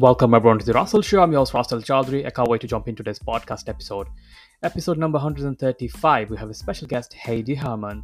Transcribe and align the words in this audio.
Welcome 0.00 0.32
everyone 0.32 0.58
to 0.58 0.64
the 0.64 0.72
Russell 0.72 1.02
Show. 1.02 1.22
I'm 1.22 1.30
your 1.30 1.42
host 1.42 1.52
Russell 1.52 1.80
Chaudhary. 1.80 2.24
I 2.24 2.30
can't 2.30 2.48
wait 2.48 2.62
to 2.62 2.66
jump 2.66 2.88
into 2.88 3.02
this 3.02 3.18
podcast 3.18 3.68
episode. 3.68 4.06
Episode 4.62 4.96
number 4.96 5.18
135, 5.18 6.30
we 6.30 6.38
have 6.38 6.48
a 6.48 6.54
special 6.54 6.88
guest, 6.88 7.12
Heidi 7.12 7.54
Herman. 7.54 8.02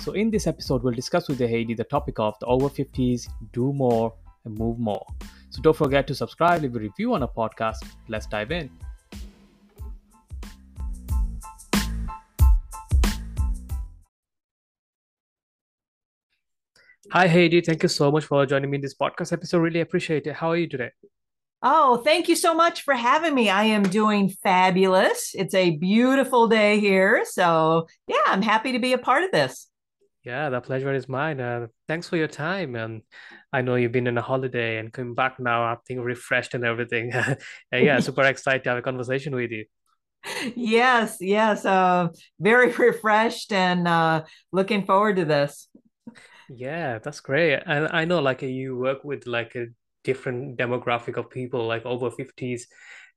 So 0.00 0.12
in 0.12 0.30
this 0.30 0.46
episode, 0.46 0.82
we'll 0.82 0.94
discuss 0.94 1.28
with 1.28 1.38
Heidi 1.40 1.74
the 1.74 1.84
topic 1.84 2.18
of 2.18 2.34
the 2.40 2.46
over 2.46 2.70
50s, 2.70 3.28
do 3.52 3.74
more 3.74 4.14
and 4.46 4.58
move 4.58 4.78
more. 4.78 5.04
So 5.50 5.60
don't 5.60 5.76
forget 5.76 6.06
to 6.06 6.14
subscribe, 6.14 6.62
leave 6.62 6.76
a 6.76 6.78
review 6.78 7.12
on 7.12 7.24
a 7.24 7.28
podcast. 7.28 7.84
Let's 8.08 8.24
dive 8.24 8.50
in. 8.50 8.70
Hi 17.10 17.28
Heidi, 17.28 17.60
thank 17.60 17.82
you 17.82 17.90
so 17.90 18.10
much 18.10 18.24
for 18.24 18.46
joining 18.46 18.70
me 18.70 18.76
in 18.76 18.80
this 18.80 18.94
podcast 18.94 19.34
episode. 19.34 19.58
Really 19.58 19.80
appreciate 19.80 20.26
it. 20.26 20.36
How 20.36 20.48
are 20.48 20.56
you 20.56 20.70
today? 20.70 20.88
Oh, 21.66 21.96
thank 21.96 22.28
you 22.28 22.36
so 22.36 22.52
much 22.54 22.82
for 22.82 22.92
having 22.92 23.34
me. 23.34 23.48
I 23.48 23.64
am 23.64 23.84
doing 23.84 24.28
fabulous. 24.28 25.30
It's 25.34 25.54
a 25.54 25.70
beautiful 25.78 26.46
day 26.46 26.78
here. 26.78 27.24
So, 27.24 27.86
yeah, 28.06 28.20
I'm 28.26 28.42
happy 28.42 28.72
to 28.72 28.78
be 28.78 28.92
a 28.92 28.98
part 28.98 29.24
of 29.24 29.30
this. 29.30 29.66
Yeah, 30.24 30.50
the 30.50 30.60
pleasure 30.60 30.92
is 30.92 31.08
mine. 31.08 31.40
Uh, 31.40 31.68
thanks 31.88 32.06
for 32.06 32.18
your 32.18 32.28
time. 32.28 32.76
And 32.76 33.00
I 33.50 33.62
know 33.62 33.76
you've 33.76 33.92
been 33.92 34.08
on 34.08 34.18
a 34.18 34.20
holiday 34.20 34.76
and 34.76 34.92
coming 34.92 35.14
back 35.14 35.40
now, 35.40 35.62
I 35.62 35.78
think 35.86 36.04
refreshed 36.04 36.52
and 36.52 36.66
everything. 36.66 37.12
yeah, 37.72 37.98
super 38.00 38.22
excited 38.24 38.64
to 38.64 38.68
have 38.68 38.78
a 38.78 38.82
conversation 38.82 39.34
with 39.34 39.50
you. 39.50 39.64
Yes, 40.54 41.16
yes. 41.20 41.64
Uh, 41.64 42.08
very 42.38 42.72
refreshed 42.78 43.52
and 43.52 43.88
uh, 43.88 44.24
looking 44.52 44.84
forward 44.84 45.16
to 45.16 45.24
this. 45.24 45.68
Yeah, 46.54 46.98
that's 46.98 47.20
great. 47.20 47.62
And 47.64 47.88
I 47.90 48.04
know 48.04 48.20
like 48.20 48.42
you 48.42 48.76
work 48.76 49.02
with 49.02 49.26
like 49.26 49.54
a 49.54 49.68
different 50.04 50.56
demographic 50.58 51.16
of 51.16 51.30
people 51.30 51.66
like 51.66 51.84
over 51.84 52.10
50s 52.10 52.66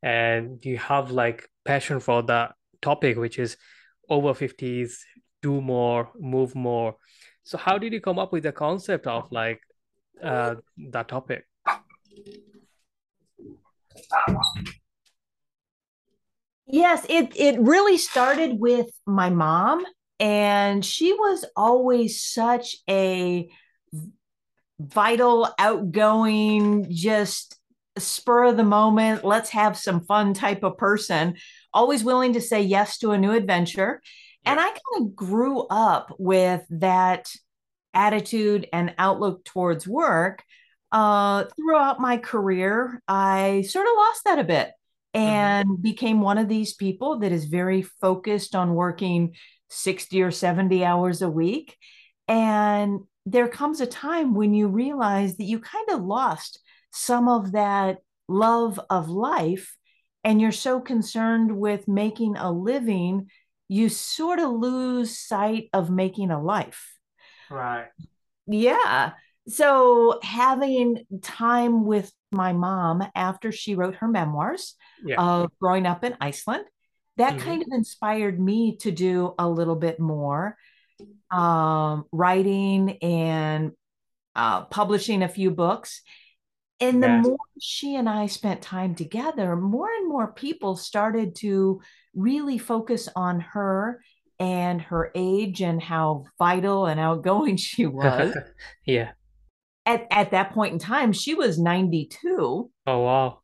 and 0.02 0.64
you 0.66 0.78
have 0.78 1.12
like 1.12 1.50
passion 1.66 2.00
for 2.00 2.24
that 2.24 2.54
topic 2.82 3.18
which 3.18 3.38
is 3.40 3.58
over 4.10 4.34
50s 4.34 5.04
do 5.42 5.62
more 5.62 6.10
move 6.20 6.56
more. 6.56 6.96
So 7.44 7.58
how 7.58 7.78
did 7.78 7.94
you 7.94 8.02
come 8.02 8.20
up 8.20 8.32
with 8.32 8.44
the 8.44 8.52
concept 8.52 9.08
of 9.08 9.32
like 9.32 9.62
uh, 10.24 10.56
that 10.92 11.08
topic? 11.08 11.46
Yes 16.68 17.06
it 17.10 17.36
it 17.38 17.60
really 17.60 17.98
started 17.98 18.60
with 18.60 18.90
my 19.06 19.30
mom 19.30 19.86
and 20.20 20.84
she 20.84 21.14
was 21.14 21.46
always 21.56 22.22
such 22.22 22.76
a 22.90 23.48
vital, 24.80 25.54
outgoing, 25.58 26.88
just 26.90 27.58
spur 27.98 28.46
of 28.46 28.58
the 28.58 28.64
moment, 28.64 29.26
let's 29.26 29.50
have 29.52 29.78
some 29.78 30.02
fun 30.02 30.34
type 30.34 30.64
of 30.64 30.78
person, 30.78 31.36
always 31.74 32.04
willing 32.04 32.34
to 32.34 32.42
say 32.42 32.62
yes 32.62 32.98
to 33.00 33.12
a 33.12 33.18
new 33.18 33.32
adventure. 33.32 34.02
And 34.46 34.60
I 34.60 34.66
kind 34.66 34.78
of 35.00 35.16
grew 35.16 35.62
up 35.70 36.16
with 36.18 36.64
that 36.70 37.30
attitude 37.94 38.68
and 38.72 38.94
outlook 38.98 39.44
towards 39.44 39.88
work. 39.88 40.44
Uh, 40.92 41.46
throughout 41.56 42.00
my 42.00 42.18
career, 42.18 43.02
I 43.08 43.64
sort 43.68 43.88
of 43.88 43.94
lost 43.98 44.24
that 44.24 44.40
a 44.40 44.44
bit 44.44 44.72
mm-hmm. 45.14 45.26
and 45.26 45.70
mm-hmm. 45.70 45.82
became 45.82 46.22
one 46.22 46.38
of 46.38 46.48
these 46.48 46.74
people 46.74 47.20
that 47.20 47.32
is 47.32 47.46
very 47.46 47.82
focused 47.82 48.56
on 48.56 48.74
working 48.74 49.36
60 49.70 50.22
or 50.22 50.32
70 50.32 50.86
hours 50.86 51.22
a 51.22 51.30
week. 51.30 51.76
And 52.30 53.02
there 53.32 53.50
comes 53.50 53.82
a 53.82 53.86
time 53.86 54.34
when 54.34 54.54
you 54.54 54.70
realize 54.70 55.36
that 55.36 55.44
you 55.44 55.60
kind 55.60 55.90
of 55.90 56.02
lost 56.02 56.62
some 56.94 57.28
of 57.28 57.52
that 57.52 57.98
love 58.30 58.80
of 58.90 59.10
life 59.10 59.76
and 60.24 60.40
you're 60.42 60.52
so 60.52 60.80
concerned 60.80 61.58
with 61.58 61.88
making 61.88 62.38
a 62.38 62.52
living 62.52 63.28
you 63.68 63.90
sort 63.90 64.40
of 64.40 64.50
lose 64.52 65.20
sight 65.20 65.70
of 65.74 65.90
making 65.90 66.32
a 66.32 66.42
life 66.42 66.98
right 67.50 67.88
yeah 68.48 69.12
so 69.50 70.20
having 70.24 71.06
time 71.22 71.86
with 71.86 72.12
my 72.32 72.54
mom 72.54 73.06
after 73.14 73.52
she 73.52 73.76
wrote 73.76 73.96
her 73.96 74.08
memoirs 74.08 74.76
yeah. 75.06 75.22
of 75.22 75.52
growing 75.60 75.86
up 75.86 76.04
in 76.06 76.16
iceland 76.22 76.64
that 77.18 77.34
mm-hmm. 77.34 77.46
kind 77.46 77.62
of 77.62 77.68
inspired 77.72 78.40
me 78.40 78.78
to 78.78 78.92
do 78.92 79.34
a 79.38 79.50
little 79.50 79.76
bit 79.76 80.00
more 80.00 80.58
um, 81.32 82.06
writing 82.12 82.98
and 83.02 83.72
uh, 84.36 84.66
publishing 84.66 85.24
a 85.24 85.30
few 85.30 85.52
books. 85.52 86.02
And 86.80 87.02
the 87.02 87.10
more 87.10 87.38
she 87.60 87.96
and 87.96 88.08
I 88.08 88.28
spent 88.28 88.62
time 88.62 88.94
together, 88.94 89.56
more 89.56 89.90
and 89.90 90.08
more 90.08 90.32
people 90.32 90.76
started 90.76 91.36
to 91.38 91.82
really 92.14 92.60
focus 92.60 93.10
on 93.16 93.40
her 93.40 94.00
and 94.40 94.82
her 94.84 95.12
age 95.16 95.62
and 95.62 95.82
how 95.82 96.26
vital 96.38 96.86
and 96.86 97.00
outgoing 97.00 97.58
she 97.58 97.88
was. 97.88 98.38
yeah. 98.86 99.12
At, 99.88 100.06
at 100.12 100.32
that 100.32 100.52
point 100.52 100.74
in 100.74 100.80
time, 100.80 101.14
she 101.14 101.34
was 101.34 101.58
92. 101.58 102.70
Oh, 102.86 103.00
wow. 103.00 103.40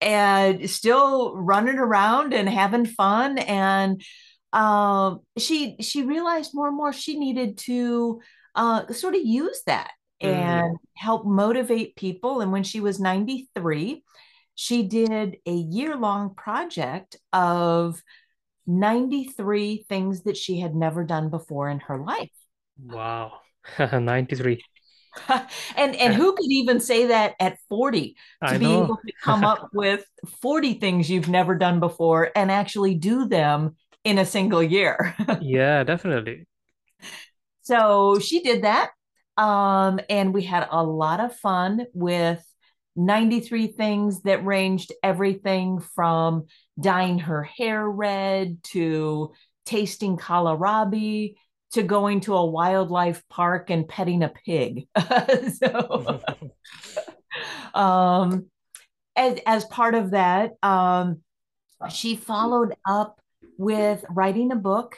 And 0.00 0.68
still 0.68 1.36
running 1.36 1.78
around 1.78 2.34
and 2.34 2.48
having 2.48 2.84
fun. 2.84 3.38
And 3.38 4.02
um, 4.52 5.20
she 5.36 5.76
she 5.80 6.02
realized 6.02 6.52
more 6.54 6.68
and 6.68 6.76
more 6.76 6.92
she 6.92 7.18
needed 7.18 7.58
to 7.58 8.20
uh, 8.54 8.92
sort 8.92 9.14
of 9.14 9.20
use 9.24 9.62
that 9.66 9.90
mm-hmm. 10.22 10.34
and 10.34 10.78
help 10.96 11.26
motivate 11.26 11.96
people. 11.96 12.40
And 12.40 12.52
when 12.52 12.64
she 12.64 12.80
was 12.80 13.00
93, 13.00 14.02
she 14.54 14.82
did 14.84 15.36
a 15.46 15.54
year 15.54 15.96
long 15.96 16.34
project 16.34 17.16
of 17.32 18.02
93 18.66 19.86
things 19.88 20.22
that 20.22 20.36
she 20.36 20.60
had 20.60 20.74
never 20.74 21.04
done 21.04 21.30
before 21.30 21.68
in 21.68 21.80
her 21.80 21.98
life. 21.98 22.30
Wow. 22.82 23.40
93. 23.78 24.62
and 25.76 25.96
and 25.96 26.14
who 26.16 26.32
could 26.32 26.50
even 26.50 26.80
say 26.80 27.06
that 27.06 27.34
at 27.40 27.58
40 27.68 28.16
to 28.46 28.50
I 28.54 28.58
be 28.58 28.64
know. 28.66 28.84
able 28.84 28.96
to 28.96 29.12
come 29.22 29.44
up 29.44 29.68
with 29.72 30.04
40 30.42 30.74
things 30.74 31.10
you've 31.10 31.28
never 31.28 31.54
done 31.54 31.80
before 31.80 32.30
and 32.36 32.50
actually 32.50 32.94
do 32.94 33.26
them 33.26 33.76
in 34.08 34.16
a 34.16 34.24
single 34.24 34.62
year. 34.62 35.14
yeah, 35.42 35.84
definitely. 35.84 36.46
So 37.60 38.18
she 38.18 38.40
did 38.40 38.64
that. 38.64 38.90
Um, 39.36 40.00
and 40.08 40.32
we 40.32 40.42
had 40.42 40.66
a 40.70 40.82
lot 40.82 41.20
of 41.20 41.36
fun 41.36 41.84
with 41.92 42.42
93 42.96 43.66
things 43.68 44.22
that 44.22 44.44
ranged 44.44 44.92
everything 45.02 45.80
from 45.94 46.46
dyeing 46.80 47.18
her 47.20 47.42
hair 47.42 47.86
red 47.86 48.62
to 48.72 49.32
tasting 49.66 50.16
kohlrabi 50.16 51.34
to 51.72 51.82
going 51.82 52.20
to 52.20 52.34
a 52.34 52.46
wildlife 52.46 53.22
park 53.28 53.68
and 53.68 53.86
petting 53.86 54.22
a 54.22 54.30
pig. 54.30 54.88
so, 55.62 56.22
um, 57.74 58.46
as, 59.14 59.38
as 59.44 59.64
part 59.66 59.94
of 59.94 60.12
that, 60.12 60.52
um, 60.62 61.20
she 61.90 62.16
followed 62.16 62.74
up 62.88 63.20
with 63.58 64.04
writing 64.08 64.50
a 64.52 64.56
book 64.56 64.96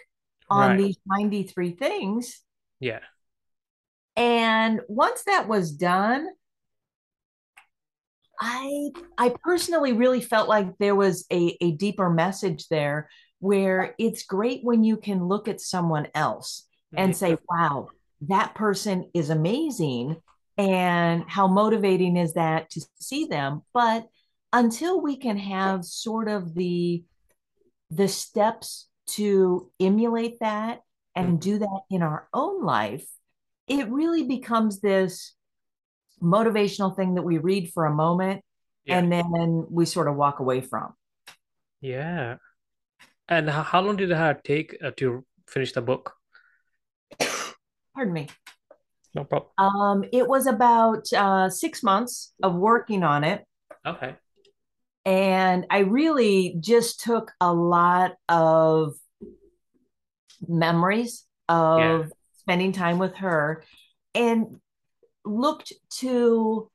on 0.49 0.71
right. 0.71 0.79
these 0.79 0.99
93 1.07 1.73
things. 1.73 2.41
Yeah. 2.79 3.01
And 4.17 4.81
once 4.89 5.25
that 5.25 5.49
was 5.49 5.73
done, 5.73 6.29
I 8.41 8.91
I 9.19 9.35
personally 9.43 9.93
really 9.93 10.21
felt 10.21 10.49
like 10.49 10.79
there 10.79 10.95
was 10.95 11.27
a, 11.31 11.57
a 11.61 11.73
deeper 11.73 12.09
message 12.09 12.69
there 12.69 13.09
where 13.39 13.95
it's 13.99 14.23
great 14.25 14.61
when 14.63 14.83
you 14.83 14.97
can 14.97 15.27
look 15.27 15.49
at 15.49 15.61
someone 15.61 16.09
else 16.15 16.67
and 16.97 17.17
say, 17.17 17.37
wow, 17.49 17.89
that 18.23 18.55
person 18.55 19.11
is 19.15 19.31
amazing. 19.31 20.17
And 20.59 21.25
how 21.29 21.47
motivating 21.47 22.17
is 22.17 22.35
that 22.35 22.71
to 22.71 22.85
see 22.99 23.27
them? 23.27 23.63
But 23.73 24.07
until 24.53 25.01
we 25.01 25.17
can 25.17 25.37
have 25.39 25.85
sort 25.85 26.29
of 26.29 26.55
the 26.55 27.05
the 27.91 28.09
steps 28.09 28.89
to 29.09 29.71
emulate 29.81 30.39
that 30.41 30.81
and 31.15 31.29
mm-hmm. 31.29 31.37
do 31.39 31.59
that 31.59 31.81
in 31.91 32.03
our 32.03 32.29
own 32.33 32.65
life, 32.65 33.07
it 33.67 33.89
really 33.89 34.25
becomes 34.25 34.81
this 34.81 35.35
motivational 36.23 36.95
thing 36.95 37.15
that 37.15 37.23
we 37.23 37.39
read 37.39 37.73
for 37.73 37.87
a 37.87 37.95
moment 37.95 38.43
yeah. 38.85 38.99
and 38.99 39.13
then 39.13 39.67
we 39.71 39.87
sort 39.87 40.09
of 40.09 40.17
walk 40.17 40.41
away 40.41 40.61
from. 40.61 40.95
Yeah. 41.81 42.37
And 43.29 43.49
how 43.49 43.81
long 43.81 43.97
did 43.97 44.11
it 44.11 44.45
take 44.45 44.77
uh, 44.83 44.91
to 44.97 45.25
finish 45.49 45.73
the 45.73 45.83
book? 45.83 46.15
Pardon 47.95 48.13
me. 48.13 48.29
No 49.15 49.25
problem. 49.25 49.51
Um, 49.59 50.05
it 50.13 50.27
was 50.27 50.47
about 50.47 51.13
uh, 51.13 51.49
six 51.49 51.83
months 51.83 52.33
of 52.43 52.55
working 52.55 53.03
on 53.03 53.25
it. 53.25 53.45
Okay. 53.87 54.15
And 55.05 55.67
I 55.71 55.79
really 55.79 56.57
just 56.61 57.01
took 57.01 57.33
a 57.41 57.53
lot 57.53 58.13
of 58.29 58.95
memories 60.47 61.25
of 61.49 61.79
yeah. 61.81 62.05
spending 62.39 62.73
time 62.73 62.99
with 62.99 63.17
her 63.17 63.65
and 64.15 64.61
looked 65.25 65.73
to 65.99 66.71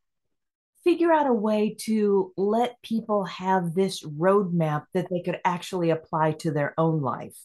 figure 0.83 1.11
out 1.11 1.27
a 1.27 1.33
way 1.33 1.75
to 1.81 2.31
let 2.37 2.81
people 2.83 3.25
have 3.25 3.73
this 3.73 4.03
roadmap 4.03 4.83
that 4.93 5.07
they 5.09 5.21
could 5.21 5.39
actually 5.43 5.89
apply 5.89 6.33
to 6.33 6.51
their 6.51 6.73
own 6.77 7.01
life. 7.01 7.37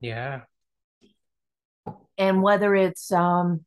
Yeah. 0.00 0.42
And 2.18 2.42
whether 2.42 2.74
it's 2.74 3.12
um, 3.12 3.64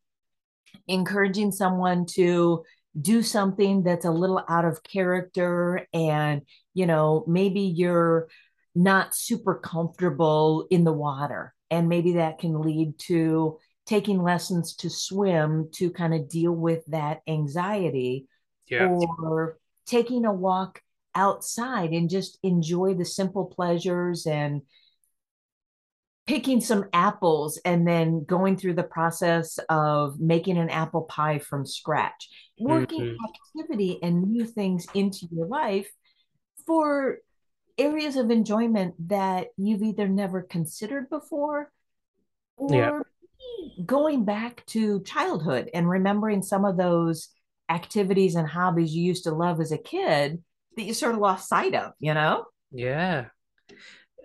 encouraging 0.88 1.52
someone 1.54 2.06
to 2.08 2.64
do 3.00 3.22
something 3.24 3.84
that's 3.84 4.06
a 4.06 4.12
little 4.12 4.44
out 4.50 4.66
of 4.66 4.84
character 4.84 5.88
and, 5.94 6.42
you 6.74 6.86
know, 6.86 7.24
maybe 7.28 7.62
you're 7.62 8.28
not 8.76 9.16
super 9.16 9.56
comfortable 9.56 10.68
in 10.70 10.84
the 10.84 10.94
water. 10.94 11.54
And 11.70 11.88
maybe 11.88 12.14
that 12.14 12.40
can 12.40 12.62
lead 12.62 13.00
to 13.08 13.58
taking 13.86 14.22
lessons 14.22 14.76
to 14.78 14.90
swim 14.90 15.70
to 15.74 15.90
kind 15.92 16.14
of 16.14 16.30
deal 16.30 16.52
with 16.52 16.86
that 16.88 17.22
anxiety 17.28 18.28
Yeah. 18.70 18.88
or 18.88 19.58
taking 19.86 20.26
a 20.26 20.34
walk 20.34 20.82
outside 21.16 21.92
and 21.92 22.10
just 22.10 22.38
enjoy 22.44 22.94
the 22.94 23.06
simple 23.06 23.46
pleasures 23.46 24.26
and 24.26 24.62
picking 26.32 26.62
some 26.62 26.86
apples 26.94 27.60
and 27.66 27.86
then 27.86 28.24
going 28.24 28.56
through 28.56 28.74
the 28.74 28.84
process 28.84 29.60
of 29.68 30.18
making 30.18 30.58
an 30.58 30.70
apple 30.70 31.02
pie 31.02 31.38
from 31.38 31.66
scratch 31.66 32.30
working 32.58 33.02
Mhm. 33.02 33.18
activity 33.30 34.00
and 34.02 34.24
new 34.32 34.46
things 34.46 34.88
into 34.94 35.28
your 35.30 35.46
life 35.46 35.92
for 36.66 37.18
areas 37.78 38.16
of 38.16 38.32
enjoyment 38.32 38.96
that 39.10 39.50
you've 39.58 39.84
either 39.84 40.08
never 40.08 40.42
considered 40.42 41.10
before 41.10 41.70
Yeah. 42.58 42.92
or 42.92 43.08
going 43.86 44.24
back 44.24 44.66
to 44.68 45.02
childhood 45.02 45.70
and 45.74 45.90
remembering 45.90 46.44
some 46.44 46.64
of 46.64 46.78
those 46.78 47.28
activities 47.68 48.36
and 48.36 48.48
hobbies 48.48 48.96
you 48.96 49.04
used 49.04 49.26
to 49.26 49.32
love 49.32 49.60
as 49.60 49.74
a 49.74 49.78
kid 49.78 50.42
that 50.78 50.84
you 50.84 50.94
sort 50.94 51.14
of 51.14 51.20
lost 51.20 51.50
sight 51.50 51.76
of, 51.76 51.92
you 52.00 52.14
know? 52.14 52.46
Yeah. 52.72 53.26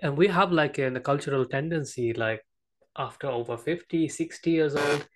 And 0.07 0.17
we 0.17 0.29
have 0.29 0.53
like 0.53 0.79
a, 0.79 1.01
cultural 1.01 1.45
tendency, 1.45 2.13
like 2.13 2.41
after 2.97 3.27
over 3.27 3.57
50, 3.57 4.07
60 4.07 4.51
years 4.53 4.77
old, 4.77 5.09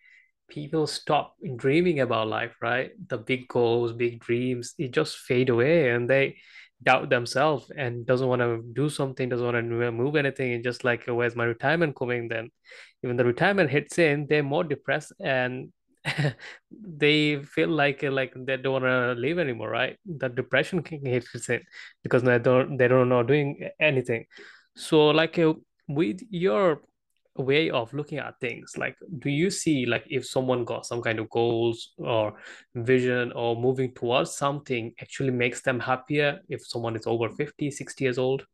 people 0.48 0.88
stop 0.88 1.36
dreaming 1.56 2.00
about 2.00 2.26
life, 2.26 2.56
right? 2.60 2.90
The 3.06 3.18
big 3.18 3.46
goals, 3.46 3.92
big 3.92 4.18
dreams, 4.18 4.74
it 4.78 4.90
just 4.90 5.18
fade 5.18 5.48
away 5.48 5.90
and 5.90 6.10
they 6.10 6.38
doubt 6.82 7.08
themselves 7.08 7.70
and 7.76 8.04
doesn't 8.04 8.26
want 8.26 8.42
to 8.42 8.64
do 8.72 8.88
something, 8.88 9.28
doesn't 9.28 9.46
want 9.46 9.58
to 9.58 9.92
move 9.92 10.16
anything. 10.16 10.54
And 10.54 10.64
just 10.64 10.82
like, 10.82 11.04
where's 11.06 11.36
my 11.36 11.44
retirement 11.44 11.94
coming? 11.94 12.26
Then 12.26 12.50
even 13.04 13.16
the 13.16 13.24
retirement 13.24 13.70
hits 13.70 13.96
in, 13.96 14.26
they're 14.28 14.42
more 14.42 14.64
depressed 14.64 15.12
and 15.20 15.72
they 16.72 17.40
feel 17.44 17.68
like 17.68 18.02
like 18.02 18.32
they 18.34 18.56
don't 18.56 18.82
want 18.82 18.84
to 18.86 19.12
live 19.12 19.38
anymore, 19.38 19.70
right? 19.70 19.98
The 20.04 20.30
depression 20.30 20.82
hits 20.84 21.48
in 21.48 21.60
because 22.02 22.24
they 22.24 22.40
don't 22.40 22.76
they 22.76 22.88
don't 22.88 23.08
know 23.08 23.22
doing 23.22 23.68
anything. 23.78 24.26
So 24.76 25.08
like 25.08 25.38
uh, 25.38 25.54
with 25.88 26.20
your 26.30 26.82
way 27.36 27.70
of 27.70 27.92
looking 27.94 28.18
at 28.18 28.38
things 28.40 28.76
like 28.76 28.96
do 29.20 29.30
you 29.30 29.50
see 29.50 29.86
like 29.86 30.04
if 30.10 30.26
someone 30.26 30.64
got 30.64 30.84
some 30.84 31.00
kind 31.00 31.18
of 31.18 31.30
goals 31.30 31.92
or 31.96 32.34
vision 32.74 33.32
or 33.32 33.56
moving 33.56 33.92
towards 33.94 34.34
something 34.34 34.92
actually 35.00 35.30
makes 35.30 35.62
them 35.62 35.80
happier 35.80 36.40
if 36.48 36.66
someone 36.66 36.96
is 36.96 37.06
over 37.06 37.30
50, 37.30 37.70
60 37.70 38.04
years 38.04 38.18
old 38.18 38.44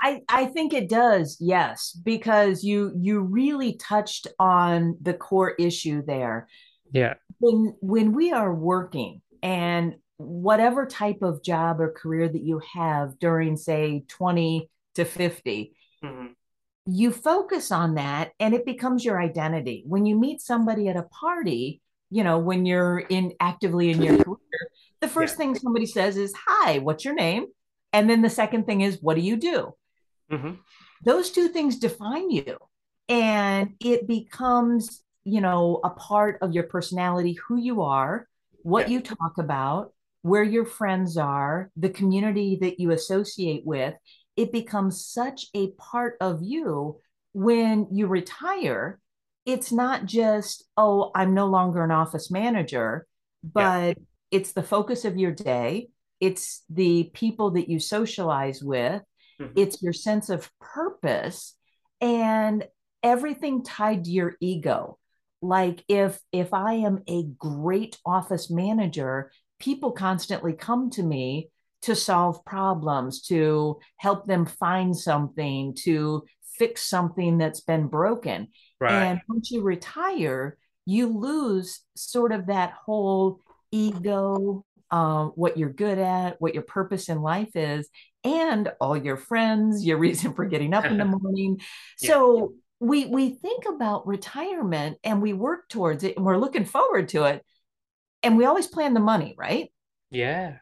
I, 0.00 0.22
I 0.28 0.46
think 0.46 0.74
it 0.74 0.88
does, 0.88 1.38
yes, 1.40 1.92
because 2.04 2.62
you 2.62 2.92
you 2.96 3.20
really 3.20 3.76
touched 3.76 4.26
on 4.38 4.96
the 5.00 5.14
core 5.14 5.54
issue 5.58 6.02
there. 6.06 6.48
yeah 6.92 7.14
When 7.38 7.74
when 7.80 8.12
we 8.12 8.32
are 8.32 8.54
working 8.54 9.22
and 9.42 9.94
whatever 10.18 10.86
type 10.86 11.22
of 11.22 11.42
job 11.42 11.80
or 11.80 11.92
career 11.92 12.28
that 12.28 12.42
you 12.42 12.60
have 12.74 13.18
during, 13.18 13.56
say, 13.56 14.04
20 14.08 14.70
to 14.96 15.04
50, 15.04 15.74
Mhm. 16.02 16.34
you 16.86 17.10
focus 17.12 17.72
on 17.72 17.94
that 17.94 18.32
and 18.38 18.54
it 18.54 18.64
becomes 18.64 19.04
your 19.04 19.20
identity. 19.20 19.84
When 19.86 20.06
you 20.06 20.16
meet 20.18 20.40
somebody 20.40 20.88
at 20.88 20.96
a 20.96 21.02
party, 21.04 21.80
you 22.10 22.22
know, 22.22 22.38
when 22.38 22.66
you're 22.66 22.98
in 23.00 23.32
actively 23.40 23.90
in 23.90 24.02
your 24.02 24.22
career, 24.22 24.62
the 25.00 25.06
yeah 25.06 25.12
first 25.12 25.36
thing 25.36 25.54
somebody 25.54 25.86
says 25.86 26.16
is, 26.16 26.32
Hi, 26.46 26.78
what's 26.78 27.04
your 27.04 27.14
name? 27.14 27.46
And 27.92 28.08
then 28.10 28.22
the 28.22 28.30
second 28.30 28.66
thing 28.66 28.80
is, 28.82 29.00
What 29.00 29.14
do 29.14 29.22
you 29.22 29.36
do? 29.36 29.74
Mhm. 30.30 30.58
those 31.04 31.30
two 31.30 31.48
things 31.48 31.78
define 31.78 32.30
you 32.30 32.56
and 33.08 33.74
it 33.80 34.08
becomes 34.08 35.04
you 35.24 35.40
know 35.40 35.78
a 35.84 35.90
part 35.90 36.38
of 36.42 36.52
your 36.52 36.64
personality 36.64 37.34
who 37.34 37.56
you 37.56 37.82
are 37.82 38.26
what 38.62 38.88
yeah 38.88 38.94
you 38.94 39.00
talk 39.00 39.34
about 39.38 39.92
where 40.22 40.42
your 40.42 40.64
friends 40.64 41.16
are 41.16 41.70
the 41.76 41.90
community 41.90 42.56
that 42.60 42.80
you 42.80 42.90
associate 42.90 43.64
with 43.64 43.94
it 44.36 44.52
becomes 44.52 45.04
such 45.04 45.46
a 45.54 45.70
part 45.72 46.16
of 46.20 46.42
you 46.42 47.00
when 47.32 47.88
you 47.90 48.06
retire. 48.06 49.00
It's 49.44 49.70
not 49.72 50.06
just 50.06 50.64
oh 50.76 51.10
i'm 51.14 51.32
no 51.34 51.46
longer 51.46 51.84
an 51.84 51.90
office 51.90 52.30
manager 52.30 53.06
yeah. 53.42 53.50
but 53.54 53.98
it's 54.30 54.52
the 54.52 54.62
focus 54.62 55.04
of 55.04 55.16
your 55.16 55.32
day. 55.32 55.88
It's 56.20 56.62
the 56.68 57.10
people 57.14 57.52
that 57.52 57.68
you 57.68 57.78
socialize 57.78 58.62
with. 58.62 59.02
Mhm. 59.40 59.52
it's 59.54 59.82
your 59.82 59.92
sense 59.92 60.30
of 60.30 60.50
purpose 60.60 61.54
and 62.00 62.66
everything 63.02 63.62
tied 63.62 64.04
to 64.04 64.10
your 64.10 64.34
ego. 64.40 64.98
Like 65.42 65.84
if 65.88 66.18
if 66.32 66.54
i 66.54 66.72
am 66.72 67.02
a 67.06 67.24
great 67.38 67.98
office 68.04 68.50
manager 68.50 69.30
people 69.58 69.92
constantly 69.92 70.52
come 70.52 70.90
to 70.90 71.02
me 71.02 71.50
to 71.86 71.94
solve 71.96 72.44
problems 72.44 73.22
to 73.22 73.78
help 73.96 74.26
them 74.26 74.44
find 74.44 74.96
something 74.96 75.74
to 75.74 76.24
fix 76.58 76.82
something 76.82 77.38
that's 77.38 77.60
been 77.60 77.86
broken. 77.86 78.48
Right. 78.80 78.92
And 78.92 79.20
once 79.28 79.50
you 79.50 79.62
retire 79.62 80.58
you 80.88 81.08
lose 81.08 81.80
sort 81.96 82.32
of 82.32 82.46
that 82.46 82.72
whole 82.72 83.40
ego 83.72 84.64
um, 84.92 85.32
what 85.34 85.56
you're 85.56 85.72
good 85.72 85.98
at 85.98 86.40
what 86.40 86.54
your 86.54 86.62
purpose 86.62 87.08
in 87.08 87.20
life 87.20 87.56
is 87.56 87.88
and 88.22 88.70
all 88.80 88.96
your 88.96 89.16
friends, 89.16 89.84
your 89.84 89.98
reason 90.06 90.32
for 90.32 90.44
getting 90.44 90.74
up 90.74 90.84
in 90.84 90.96
the 90.96 91.04
morning. 91.22 91.60
yeah. 92.00 92.08
So 92.08 92.54
we 92.78 93.06
we 93.06 93.30
think 93.30 93.64
about 93.66 94.06
retirement 94.06 94.98
and 95.02 95.20
we 95.22 95.32
work 95.32 95.68
towards 95.68 96.04
it 96.04 96.16
and 96.16 96.24
we're 96.24 96.36
looking 96.36 96.64
forward 96.64 97.08
to 97.08 97.24
it. 97.24 97.44
And 98.22 98.36
we 98.36 98.44
always 98.44 98.66
plan 98.66 98.94
the 98.94 99.00
money, 99.00 99.34
right? 99.36 99.70
yeah 100.10 100.58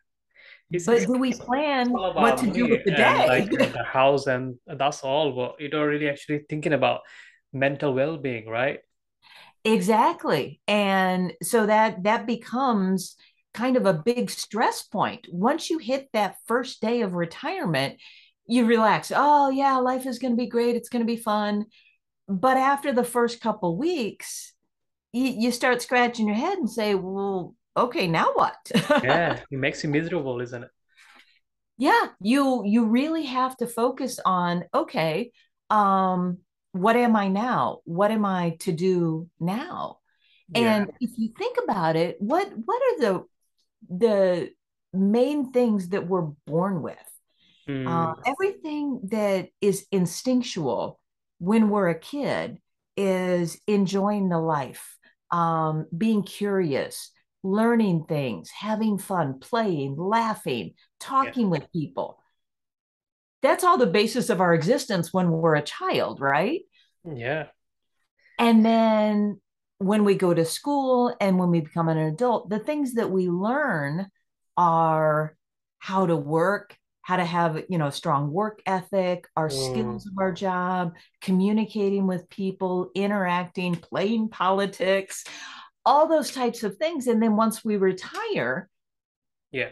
it's, 0.74 0.86
But 0.86 1.06
do 1.06 1.18
we 1.18 1.32
plan 1.32 1.90
what 1.90 2.36
to 2.38 2.50
do 2.50 2.68
with 2.68 2.84
the 2.84 2.92
day? 2.92 3.26
like 3.26 3.50
the 3.50 3.84
house 3.86 4.26
and 4.26 4.56
that's 4.66 5.02
all 5.02 5.32
but 5.32 5.60
you're 5.60 5.70
not 5.70 5.82
really 5.82 6.08
actually 6.08 6.40
thinking 6.48 6.72
about 6.72 7.00
mental 7.52 7.94
well-being 7.94 8.48
right 8.48 8.80
exactly. 9.64 10.60
And 10.68 11.32
so 11.42 11.66
that 11.66 12.02
that 12.04 12.26
becomes 12.26 13.16
kind 13.52 13.76
of 13.76 13.86
a 13.86 13.94
big 13.94 14.30
stress 14.30 14.82
point. 14.82 15.26
Once 15.30 15.70
you 15.70 15.78
hit 15.78 16.08
that 16.12 16.36
first 16.46 16.80
day 16.80 17.02
of 17.02 17.14
retirement, 17.14 17.96
you 18.46 18.66
relax. 18.66 19.12
Oh 19.14 19.50
yeah, 19.50 19.76
life 19.78 20.06
is 20.06 20.18
going 20.18 20.32
to 20.32 20.36
be 20.36 20.48
great. 20.48 20.76
It's 20.76 20.88
going 20.88 21.02
to 21.02 21.06
be 21.06 21.16
fun. 21.16 21.66
But 22.28 22.56
after 22.56 22.92
the 22.92 23.04
first 23.04 23.40
couple 23.40 23.76
weeks, 23.78 24.52
you, 25.12 25.24
you 25.24 25.50
start 25.52 25.82
scratching 25.82 26.26
your 26.26 26.36
head 26.36 26.58
and 26.58 26.70
say, 26.70 26.94
well, 26.94 27.54
okay, 27.76 28.06
now 28.06 28.32
what? 28.34 28.70
yeah 29.02 29.40
it 29.50 29.58
makes 29.58 29.82
you 29.84 29.90
miserable 29.90 30.40
isn't 30.40 30.64
it 30.64 30.70
yeah, 31.76 32.08
you 32.20 32.62
you 32.64 32.86
really 32.86 33.24
have 33.26 33.56
to 33.58 33.66
focus 33.66 34.20
on, 34.24 34.64
okay, 34.72 35.32
um, 35.70 36.38
what 36.72 36.96
am 36.96 37.16
I 37.16 37.28
now? 37.28 37.80
What 37.84 38.10
am 38.12 38.24
I 38.24 38.56
to 38.60 38.72
do 38.72 39.28
now? 39.40 39.98
yeah 40.48 40.84
And 40.84 40.88
if 41.00 41.12
you 41.18 41.30
think 41.38 41.58
about 41.64 41.96
it, 41.96 42.16
what 42.20 42.50
what 42.66 42.82
are 42.82 43.00
the 43.00 43.24
the 43.90 44.50
main 44.92 45.52
things 45.52 45.90
that 45.90 46.06
we're 46.08 46.30
born 46.46 46.82
with? 46.82 46.96
Uh, 47.84 48.06
Mm, 48.06 48.24
everything 48.24 49.00
that 49.10 49.48
is 49.60 49.86
instinctual 49.92 50.98
when 51.38 51.68
we're 51.68 51.88
a 51.90 51.98
kid 51.98 52.58
is 52.96 53.60
enjoying 53.66 54.28
the 54.30 54.38
life, 54.38 54.96
um, 55.30 55.86
being 55.96 56.22
curious, 56.22 57.10
learning 57.44 58.06
things, 58.08 58.50
having 58.50 58.98
fun, 58.98 59.40
playing, 59.40 59.96
laughing, 59.98 60.74
yeah 61.20 61.34
talking 61.34 61.50
with 61.50 61.72
people. 61.72 62.20
That's 63.42 63.62
all 63.64 63.78
the 63.78 63.86
basis 63.86 64.28
of 64.30 64.40
our 64.40 64.54
existence 64.54 65.12
when 65.12 65.30
we're 65.30 65.54
a 65.56 65.62
child, 65.62 66.20
right? 66.20 66.62
yeah 67.04 67.48
And 68.38 68.64
then 68.64 69.40
when 69.78 70.04
we 70.04 70.14
go 70.14 70.32
to 70.34 70.44
school 70.44 71.14
and 71.20 71.38
when 71.38 71.50
we 71.50 71.60
become 71.60 71.88
an 71.88 71.98
adult, 71.98 72.48
the 72.50 72.58
things 72.58 72.94
that 72.94 73.10
we 73.10 73.28
learn 73.28 74.08
are 74.56 75.36
how 75.78 76.06
to 76.06 76.16
work, 76.16 76.76
how 77.02 77.16
to 77.16 77.24
have, 77.24 77.62
you 77.68 77.78
know, 77.78 77.90
strong 77.90 78.32
work 78.32 78.62
ethic, 78.66 79.28
our 79.36 79.50
Mm, 79.50 79.50
skills 79.50 80.06
of 80.06 80.14
our 80.18 80.32
job, 80.32 80.94
communicating 81.20 82.06
with 82.06 82.28
people, 82.30 82.90
interacting, 82.94 83.74
playing 83.76 84.28
politics, 84.30 85.24
all 85.86 86.08
those 86.08 86.30
types 86.32 86.62
of 86.62 86.76
things. 86.76 87.06
And 87.06 87.22
then 87.22 87.36
once 87.36 87.64
we 87.64 87.76
retire, 87.76 88.68
Yeah. 89.52 89.70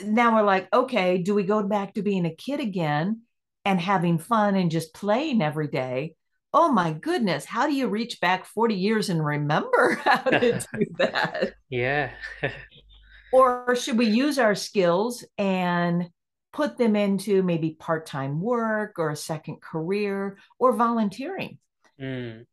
Now 0.00 0.34
we're 0.36 0.42
like, 0.42 0.68
okay, 0.72 1.18
do 1.18 1.34
we 1.34 1.44
go 1.44 1.62
back 1.62 1.94
to 1.94 2.02
being 2.02 2.26
a 2.26 2.34
kid 2.34 2.60
again 2.60 3.22
and 3.64 3.80
having 3.80 4.18
fun 4.18 4.56
and 4.56 4.70
just 4.70 4.94
playing 4.94 5.42
every 5.42 5.68
day? 5.68 6.16
Oh 6.52 6.70
my 6.72 6.92
goodness, 6.92 7.44
how 7.44 7.66
do 7.66 7.74
you 7.74 7.88
reach 7.88 8.20
back 8.20 8.44
40 8.44 8.74
years 8.74 9.08
and 9.10 9.24
remember 9.24 9.94
how 10.04 10.18
to 10.18 10.52
do 10.74 10.86
that? 10.98 11.54
Yeah. 11.68 12.10
Or 13.32 13.74
should 13.76 13.98
we 13.98 14.06
use 14.06 14.38
our 14.38 14.54
skills 14.54 15.24
and 15.38 16.10
put 16.52 16.76
them 16.76 16.94
into 16.96 17.42
maybe 17.42 17.70
part 17.70 18.06
time 18.06 18.40
work 18.40 18.98
or 18.98 19.10
a 19.10 19.16
second 19.16 19.60
career 19.62 20.38
or 20.58 20.74
volunteering? 20.74 21.58
Mm, 21.98 22.46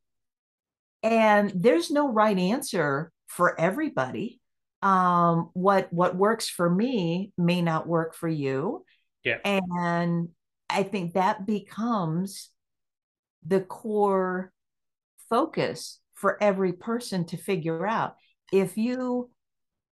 And 1.03 1.51
there's 1.55 1.89
no 1.89 2.11
right 2.11 2.37
answer 2.37 3.11
for 3.27 3.59
everybody. 3.59 4.39
Um, 4.81 5.49
what 5.53 5.91
what 5.91 6.15
works 6.15 6.47
for 6.47 6.69
me 6.69 7.31
may 7.37 7.61
not 7.61 7.87
work 7.87 8.15
for 8.15 8.29
you. 8.29 8.85
yeah. 9.23 9.39
And 9.43 10.29
I 10.69 10.83
think 10.83 11.13
that 11.13 11.45
becomes 11.45 12.49
the 13.45 13.61
core 13.61 14.53
focus 15.29 15.99
for 16.13 16.41
every 16.41 16.73
person 16.73 17.25
to 17.25 17.37
figure 17.37 17.85
out. 17.85 18.15
If 18.51 18.77
you 18.77 19.29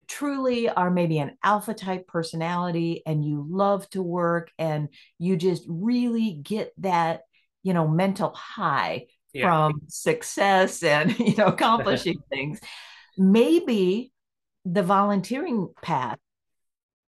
truly 0.08 0.68
are 0.68 0.90
maybe 0.90 1.18
an 1.18 1.36
alpha 1.42 1.74
type 1.74 2.06
personality 2.06 3.02
and 3.06 3.24
you 3.24 3.46
love 3.48 3.88
to 3.90 4.02
work 4.02 4.50
and 4.58 4.88
you 5.18 5.36
just 5.36 5.64
really 5.68 6.32
get 6.42 6.72
that 6.78 7.22
you 7.62 7.74
know 7.74 7.88
mental 7.88 8.32
high 8.34 9.06
Yeah. 9.36 9.48
from 9.48 9.82
success 9.88 10.82
and 10.82 11.18
you 11.18 11.36
know 11.36 11.46
accomplishing 11.46 12.18
things 12.30 12.60
maybe 13.18 14.12
the 14.64 14.82
volunteering 14.82 15.68
path 15.82 16.18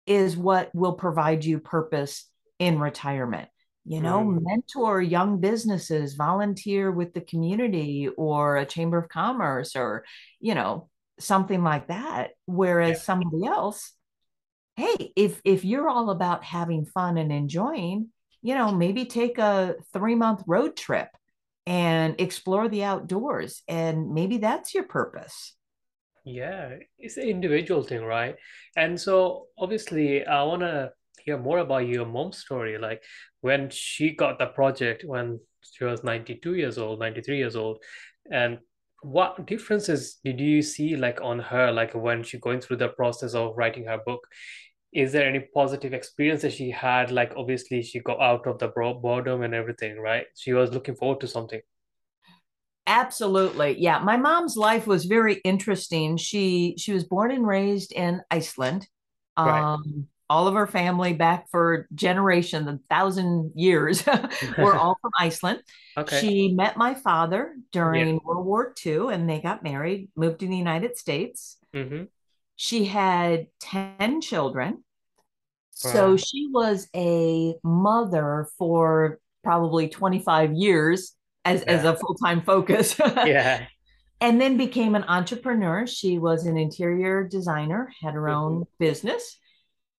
is 0.05 0.35
what 0.35 0.73
will 0.73 0.93
provide 0.93 1.45
you 1.45 1.59
purpose 1.59 2.29
in 2.59 2.79
retirement 2.79 3.49
you 3.85 4.01
know 4.01 4.23
Mm, 4.23 4.39
mentor 4.41 5.01
young 5.01 5.39
businesses 5.39 6.15
volunteer 6.15 6.91
with 6.91 7.13
the 7.13 7.21
community 7.21 8.09
or 8.17 8.57
a 8.57 8.65
chamber 8.65 8.97
of 8.97 9.09
commerce 9.09 9.75
or 9.75 10.03
you 10.39 10.55
know 10.55 10.89
something 11.19 11.63
like 11.63 11.87
that 11.87 12.31
yeah. 12.81 12.97
whereas 12.97 13.03
somebody 13.03 13.45
else 13.45 13.93
hey 14.75 15.11
if 15.15 15.41
if 15.45 15.65
you're 15.65 15.89
all 15.89 16.09
about 16.09 16.43
having 16.43 16.85
fun 16.85 17.17
and 17.17 17.31
enjoying 17.31 18.09
you 18.41 18.55
know 18.55 18.71
maybe 18.71 19.05
take 19.05 19.37
a 19.37 19.75
3 19.93 20.15
month 20.15 20.43
road 20.47 20.75
trip 20.75 21.09
and 21.65 22.19
explore 22.19 22.67
the 22.67 22.83
outdoors 22.83 23.63
and 23.67 24.13
maybe 24.13 24.37
that's 24.37 24.73
your 24.73 24.83
purpose 24.83 25.55
Yeah. 26.25 26.77
It's 26.97 27.17
an 27.17 27.27
individual 27.27 27.83
thing, 27.83 28.03
right? 28.03 28.35
And 28.75 28.99
so 28.99 29.47
obviously 29.57 30.25
I 30.25 30.43
wanna 30.43 30.91
hear 31.23 31.37
more 31.37 31.59
about 31.59 31.87
your 31.87 32.05
mom's 32.05 32.37
story. 32.37 32.77
Like 32.77 33.03
when 33.41 33.69
she 33.69 34.15
got 34.15 34.39
the 34.39 34.47
project 34.47 35.03
when 35.05 35.39
she 35.61 35.83
was 35.85 36.03
92 36.03 36.55
years 36.55 36.77
old, 36.77 36.99
93 36.99 37.37
years 37.37 37.55
old, 37.55 37.83
and 38.31 38.59
what 39.01 39.45
differences 39.45 40.19
did 40.23 40.39
you 40.39 40.61
see 40.61 40.95
like 40.95 41.19
on 41.21 41.39
her, 41.39 41.71
like 41.71 41.93
when 41.93 42.23
she 42.23 42.39
going 42.39 42.61
through 42.61 42.77
the 42.77 42.89
process 42.89 43.33
of 43.33 43.57
writing 43.57 43.85
her 43.85 43.99
book? 44.05 44.25
Is 44.93 45.11
there 45.11 45.27
any 45.27 45.39
positive 45.39 45.93
experience 45.93 46.41
that 46.43 46.53
she 46.53 46.69
had? 46.71 47.11
Like 47.11 47.33
obviously 47.35 47.81
she 47.81 47.99
got 47.99 48.21
out 48.21 48.45
of 48.47 48.59
the 48.59 48.67
boredom 48.67 49.41
and 49.41 49.53
everything, 49.53 49.99
right? 49.99 50.25
She 50.35 50.53
was 50.53 50.71
looking 50.71 50.95
forward 50.95 51.21
to 51.21 51.27
something. 51.27 51.61
Absolutely. 52.85 53.79
Yeah, 53.79 53.99
my 53.99 54.17
mom's 54.17 54.57
life 54.57 54.85
was 54.87 55.05
very 55.05 55.35
interesting. 55.45 56.17
She 56.17 56.75
she 56.77 56.91
was 56.91 57.05
born 57.05 57.31
and 57.31 57.47
raised 57.47 57.93
in 57.93 58.21
Iceland. 58.29 58.87
Right. 59.37 59.73
Um 59.73 60.07
all 60.29 60.47
of 60.47 60.55
her 60.55 60.65
family 60.67 61.13
back 61.13 61.47
for 61.51 61.87
generations, 61.93 62.67
a 62.67 62.79
thousand 62.89 63.51
years, 63.55 64.03
were 64.57 64.75
all 64.75 64.97
from 65.01 65.11
Iceland. 65.19 65.61
Okay. 65.95 66.21
She 66.21 66.51
met 66.53 66.75
my 66.75 66.95
father 66.95 67.53
Yeah. 67.55 67.61
during 67.71 68.19
World 68.25 68.47
War 68.47 68.73
II 68.83 69.13
and 69.13 69.29
they 69.29 69.39
got 69.39 69.61
married, 69.61 70.09
moved 70.15 70.39
to 70.39 70.47
the 70.47 70.57
United 70.57 70.97
States. 70.97 71.57
Mm-hmm. 71.71 72.05
She 72.63 72.85
had 72.85 73.47
10 73.59 74.21
children. 74.21 74.85
So 75.71 76.15
she 76.15 76.47
was 76.49 76.87
a 76.95 77.55
mother 77.61 78.47
for 78.57 79.19
probably 79.43 79.89
25 79.89 80.53
years 80.53 81.13
as, 81.43 81.63
as 81.63 81.83
a 81.83 81.93
full-time 81.93 82.41
focus. 82.43 82.95
Yeah. 83.25 83.65
and 84.21 84.39
then 84.39 84.55
became 84.55 84.95
an 84.95 85.03
entrepreneur. 85.09 85.85
She 85.85 86.19
was 86.19 86.45
an 86.45 86.55
interior 86.55 87.27
designer, 87.27 87.91
had 88.01 88.13
her 88.13 88.21
Mm-hmm. 88.21 88.45
own 88.45 88.63
business, 88.79 89.37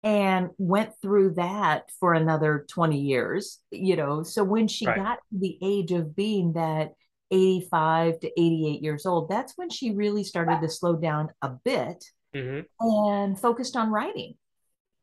and 0.03 0.49
went 0.57 0.93
through 1.03 1.35
that 1.35 1.91
for 1.99 2.15
another 2.15 2.65
20 2.67 2.99
years. 2.99 3.59
You 3.69 3.95
know, 3.95 4.23
so 4.23 4.43
when 4.43 4.67
she 4.67 4.87
Right. 4.87 4.97
got 4.97 5.17
to 5.17 5.39
the 5.39 5.59
age 5.61 5.91
of 5.91 6.15
being 6.15 6.53
that 6.53 6.93
85 7.29 8.21
to 8.21 8.27
88 8.41 8.81
years 8.81 9.05
old, 9.05 9.29
that's 9.29 9.53
when 9.55 9.69
she 9.69 9.91
really 9.91 10.23
started 10.23 10.61
to 10.61 10.69
slow 10.69 10.95
down 10.95 11.29
a 11.43 11.49
bit 11.63 12.03
Mm-hmm. 12.35 12.87
and 12.87 13.39
focused 13.39 13.75
on 13.77 13.91
writing. 13.91 14.35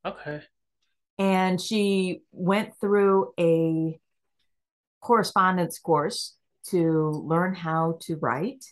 Okay. 0.04 0.42
And 1.18 1.60
she 1.60 2.20
went 2.30 2.72
through 2.80 3.32
a 3.40 3.98
correspondence 5.00 5.78
course 5.78 6.36
to 6.70 7.10
learn 7.10 7.54
how 7.54 7.98
to 8.02 8.16
write 8.16 8.64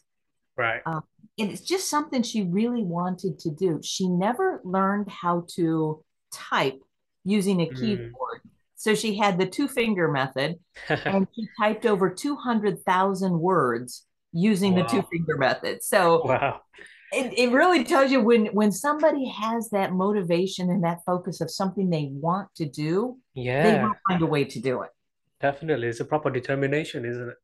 Right. 0.57 0.83
Um, 0.85 1.03
and 1.39 1.51
it's 1.51 1.63
just 1.63 1.89
something 1.89 2.23
she 2.23 2.43
really 2.43 2.83
wanted 2.85 3.39
to 3.41 3.51
do. 3.51 3.81
She 3.83 4.09
never 4.09 4.61
learned 4.63 5.09
how 5.09 5.47
to 5.55 6.05
type 6.31 6.79
using 7.25 7.63
a 7.63 7.67
Mm. 7.67 7.81
keyboard. 7.81 8.41
So 8.77 8.95
she 8.95 9.17
had 9.17 9.39
the 9.39 9.47
two 9.47 9.67
finger 9.67 10.09
method 10.09 10.57
and 10.89 11.27
she 11.35 11.49
typed 11.59 11.87
over 11.87 12.11
200,000 12.11 13.41
words 13.41 14.07
using 14.33 14.75
the 14.75 14.83
two 14.85 15.03
finger 15.11 15.39
method. 15.39 15.83
So 15.83 16.27
Wow. 16.27 16.61
It, 17.13 17.39
it 17.39 17.53
really 17.53 17.85
tells 17.85 18.11
you 18.11 18.21
when, 18.21 18.47
when 18.47 18.73
somebody 18.73 19.29
has 19.29 19.71
that 19.71 19.93
motivation 19.93 20.71
and 20.71 20.85
that 20.85 21.01
focus 21.05 21.41
of 21.41 21.51
something 21.51 21.91
they 21.91 22.11
want 22.13 22.49
to 22.57 22.69
do, 22.69 23.19
they 23.61 23.75
Yeah, 23.75 23.77
will 23.77 23.95
find 24.09 24.23
a 24.23 24.27
way 24.27 24.45
to 24.45 24.61
do 24.61 24.83
it. 24.83 24.91
definitely. 25.41 25.89
It's 25.89 26.01
a 26.01 26.05
proper 26.05 26.31
determination, 26.31 27.05
isn't 27.05 27.29
it? 27.31 27.37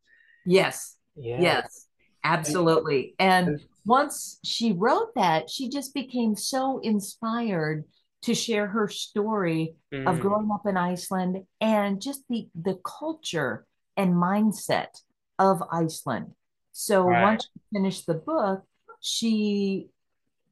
Yes, 0.45 0.97
Yeah. 1.17 1.63
yes, 1.65 1.87
absolutely. 2.25 3.15
And 3.19 3.53
once 3.85 4.39
she 4.45 4.73
wrote 4.73 5.15
that, 5.17 5.51
she 5.51 5.69
just 5.69 5.95
became 5.95 6.37
so 6.37 6.79
inspired 6.81 7.85
to 8.23 8.35
share 8.35 8.69
her 8.69 8.89
story 8.89 9.75
of 10.05 10.19
mm, 10.19 10.21
growing 10.21 10.51
up 10.53 10.67
in 10.67 10.77
Iceland 10.77 11.45
and 11.61 12.01
just 12.01 12.23
the 12.29 12.49
the 12.55 12.79
culture 12.85 13.67
and 13.97 14.15
mindset 14.15 15.01
of 15.39 15.63
Iceland. 15.73 16.33
So 16.73 17.07
right. 17.07 17.11
once 17.11 17.49
she 17.53 17.61
finished 17.73 18.07
the 18.07 18.15
book, 18.15 18.65
she 19.00 19.88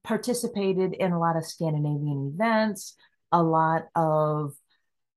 participated 0.03 0.95
in 0.95 1.13
a 1.13 1.19
lot 1.19 1.37
of 1.37 1.47
Scandinavian 1.47 2.33
events, 2.35 2.95
a 3.33 3.43
lot 3.43 3.87
of 3.95 4.55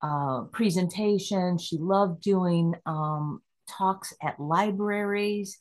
uh, 0.02 0.42
presentation. 0.52 1.58
She 1.58 1.78
loved 1.78 2.22
doing 2.22 2.74
um, 2.86 3.42
talks 3.68 4.14
at 4.24 4.40
libraries 4.40 5.58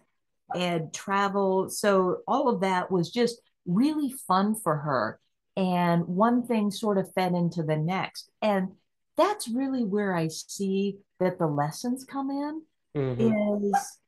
and 0.55 0.93
travel. 0.95 1.69
So 1.69 2.19
all 2.27 2.49
of 2.49 2.61
that 2.61 2.91
was 2.91 3.11
just 3.11 3.41
really 3.67 4.15
fun 4.29 4.55
for 4.55 4.77
her. 4.77 5.19
And 5.57 6.07
one 6.07 6.47
thing 6.47 6.71
sort 6.71 6.99
of 6.99 7.13
fed 7.15 7.33
into 7.33 7.63
the 7.63 7.77
next. 7.77 8.31
And 8.43 8.73
that's 9.17 9.49
really 9.49 9.85
where 9.85 10.15
I 10.15 10.29
see 10.29 10.99
that 11.19 11.39
the 11.39 11.47
lessons 11.47 12.05
come 12.05 12.31
in 12.31 12.63
hmm 12.95 13.65
is 13.65 13.99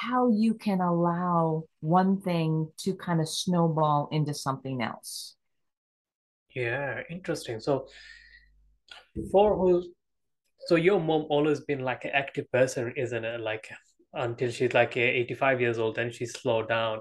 how 0.00 0.30
you 0.30 0.54
can 0.54 0.80
allow 0.80 1.64
one 1.80 2.20
thing 2.20 2.70
to 2.78 2.94
kind 2.94 3.20
of 3.20 3.28
snowball 3.28 4.08
into 4.10 4.32
something 4.32 4.82
else. 4.82 5.36
Yeah, 6.54 7.02
interesting. 7.10 7.60
So 7.60 7.86
for 9.30 9.56
who, 9.56 9.84
so 10.66 10.76
your 10.76 11.00
mom 11.00 11.26
always 11.28 11.60
been 11.60 11.80
like 11.80 12.04
an 12.04 12.12
active 12.14 12.50
person, 12.50 12.94
isn't 12.96 13.24
it? 13.24 13.40
Like 13.40 13.68
until 14.14 14.50
she's 14.50 14.72
like 14.72 14.96
eh, 14.96 15.00
85 15.00 15.60
years 15.60 15.78
old, 15.78 15.96
then 15.96 16.10
she 16.10 16.24
slowed 16.24 16.68
down. 16.68 17.00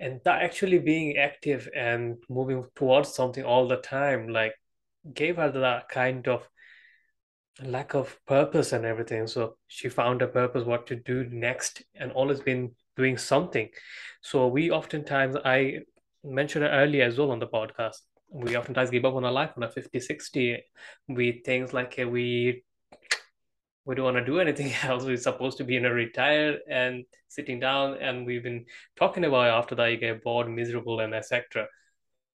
And 0.00 0.20
that 0.24 0.42
actually 0.42 0.78
being 0.78 1.18
active 1.18 1.68
and 1.76 2.16
moving 2.28 2.64
towards 2.74 3.14
something 3.14 3.44
all 3.44 3.68
the 3.68 3.76
time, 3.76 4.28
like 4.28 4.54
gave 5.14 5.36
her 5.36 5.50
that 5.50 5.88
kind 5.88 6.26
of 6.26 6.48
lack 7.62 7.94
of 7.94 8.18
purpose 8.26 8.72
and 8.72 8.84
everything. 8.84 9.26
So 9.26 9.56
she 9.66 9.88
found 9.88 10.22
a 10.22 10.28
purpose 10.28 10.64
what 10.64 10.86
to 10.88 10.96
do 10.96 11.24
next 11.30 11.82
and 11.94 12.12
always 12.12 12.40
been 12.40 12.72
doing 12.96 13.18
something. 13.18 13.68
So 14.22 14.48
we 14.48 14.70
oftentimes, 14.70 15.36
I 15.44 15.80
mentioned 16.24 16.64
it 16.64 16.68
earlier 16.68 17.04
as 17.04 17.18
well 17.18 17.30
on 17.30 17.38
the 17.38 17.46
podcast, 17.46 17.96
we 18.32 18.56
oftentimes 18.56 18.90
give 18.90 19.04
up 19.04 19.14
on 19.14 19.24
our 19.24 19.32
life 19.32 19.50
on 19.56 19.62
a 19.64 19.68
50, 19.68 19.98
60. 19.98 20.62
We 21.08 21.42
things 21.44 21.72
like 21.72 21.96
we 21.98 22.62
we 23.84 23.94
don't 23.94 24.04
want 24.04 24.18
to 24.18 24.24
do 24.24 24.38
anything 24.38 24.72
else. 24.84 25.04
We're 25.04 25.16
supposed 25.16 25.58
to 25.58 25.64
be 25.64 25.76
in 25.76 25.84
a 25.84 25.92
retired 25.92 26.60
and 26.68 27.04
sitting 27.28 27.58
down 27.58 27.96
and 28.00 28.26
we've 28.26 28.42
been 28.42 28.66
talking 28.96 29.24
about 29.24 29.48
after 29.48 29.74
that 29.76 29.86
you 29.86 29.96
get 29.96 30.22
bored, 30.22 30.48
miserable 30.48 31.00
and 31.00 31.14
etc. 31.14 31.66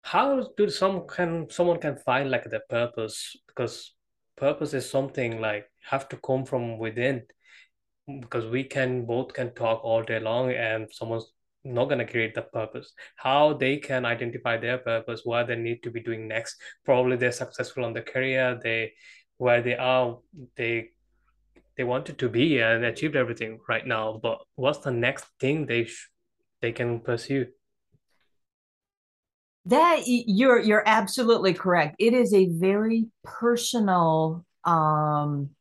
how 0.01 0.48
do 0.58 0.70
some 0.70 1.08
can 1.08 1.50
someone 1.50 1.79
can 1.79 1.96
find 1.98 2.32
like 2.32 2.46
their 2.50 2.63
purpose? 2.70 3.36
Because 3.48 3.93
purpose 4.35 4.73
is 4.73 4.89
something 4.89 5.39
like 5.41 5.65
have 5.89 6.09
to 6.09 6.17
come 6.17 6.45
from 6.45 6.77
within. 6.77 7.23
Because 8.07 8.45
we 8.45 8.63
can 8.63 9.05
both 9.05 9.33
can 9.33 9.53
talk 9.53 9.83
all 9.83 10.03
day 10.03 10.19
long 10.19 10.51
and 10.51 10.87
someone's 10.91 11.31
not 11.63 11.85
gonna 11.85 12.05
create 12.05 12.35
the 12.35 12.41
purpose. 12.41 12.93
How 13.15 13.53
they 13.53 13.77
can 13.77 14.05
identify 14.05 14.57
their 14.57 14.77
purpose, 14.77 15.21
what 15.23 15.47
they 15.47 15.55
need 15.55 15.81
to 15.83 15.91
be 15.91 16.01
doing 16.01 16.27
next. 16.27 16.57
Probably 16.83 17.15
they're 17.15 17.31
successful 17.31 17.85
on 17.85 17.93
their 17.93 18.03
career, 18.03 18.59
they 18.61 18.93
where 19.37 19.61
they 19.61 19.75
are, 19.75 20.19
they 20.55 20.89
they 21.75 21.83
wanted 21.83 22.19
to 22.19 22.29
be 22.29 22.59
and 22.59 22.85
achieved 22.85 23.15
everything 23.15 23.59
right 23.67 23.85
now. 23.85 24.19
But 24.21 24.39
what's 24.55 24.79
the 24.79 24.91
next 24.91 25.25
thing 25.39 25.65
they 25.65 25.85
sh 25.85 26.09
they 26.61 26.71
can 26.71 26.99
pursue? 26.99 27.47
That 29.65 30.01
you're 30.05 30.60
you're 30.60 30.84
absolutely 30.86 31.53
correct. 31.53 31.96
It 32.00 32.13
is 32.13 32.34
a 32.34 32.50
very 32.50 33.05
personal 33.24 34.46
um, 34.65 35.51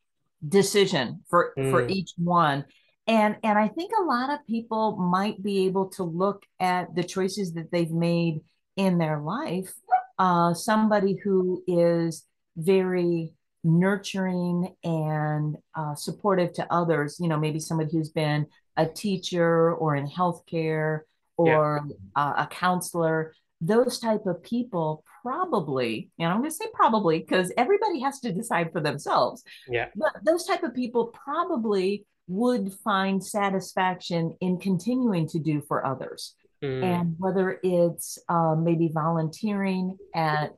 decision 0.46 1.22
for 1.30 1.54
for 1.68 1.84
Mm, 1.84 1.88
each 1.88 2.12
one, 2.16 2.64
and 3.06 3.36
and 3.44 3.56
I 3.58 3.68
think 3.68 3.92
a 3.96 4.02
lot 4.02 4.30
of 4.30 4.44
people 4.46 4.96
might 4.96 5.40
be 5.42 5.66
able 5.66 5.88
to 5.90 6.02
look 6.02 6.44
at 6.58 6.94
the 6.96 7.04
choices 7.04 7.52
that 7.54 7.70
they've 7.70 7.92
made 7.92 8.40
in 8.76 8.98
their 8.98 9.20
life. 9.20 9.72
Uh, 10.18 10.52
somebody 10.54 11.16
who 11.22 11.62
is 11.66 12.26
very 12.56 13.32
nurturing 13.64 14.74
and 14.82 15.56
uh, 15.76 15.94
supportive 15.94 16.52
to 16.54 16.72
others. 16.72 17.18
You 17.20 17.28
know, 17.28 17.38
maybe 17.38 17.60
somebody 17.60 17.90
who's 17.92 18.10
been 18.10 18.46
a 18.76 18.86
teacher 18.86 19.72
or 19.74 19.94
in 19.96 20.08
healthcare 20.08 21.00
yeah, 21.44 21.58
or 21.62 21.86
uh, 22.16 22.34
a 22.38 22.46
counselor 22.46 23.34
those 23.62 24.00
type 24.00 24.26
of 24.26 24.42
people 24.42 25.04
probably, 25.22 26.10
and 26.18 26.28
I'm 26.28 26.38
going 26.38 26.50
to 26.50 26.56
say 26.56 26.66
probably 26.74 27.20
because 27.20 27.52
everybody 27.56 28.00
has 28.00 28.18
to 28.20 28.32
decide 28.32 28.72
for 28.72 28.80
themselves, 28.80 29.44
yeah. 29.68 29.86
but 29.94 30.12
those 30.24 30.44
type 30.44 30.64
of 30.64 30.74
people 30.74 31.06
probably 31.06 32.04
would 32.26 32.72
find 32.84 33.24
satisfaction 33.24 34.36
in 34.40 34.58
continuing 34.58 35.28
to 35.28 35.38
do 35.38 35.60
for 35.60 35.86
others. 35.86 36.34
Mm, 36.62 36.82
And 36.82 37.16
whether 37.18 37.60
it's 37.62 38.18
uh, 38.28 38.56
maybe 38.56 38.90
volunteering 38.92 39.96
at 40.14 40.54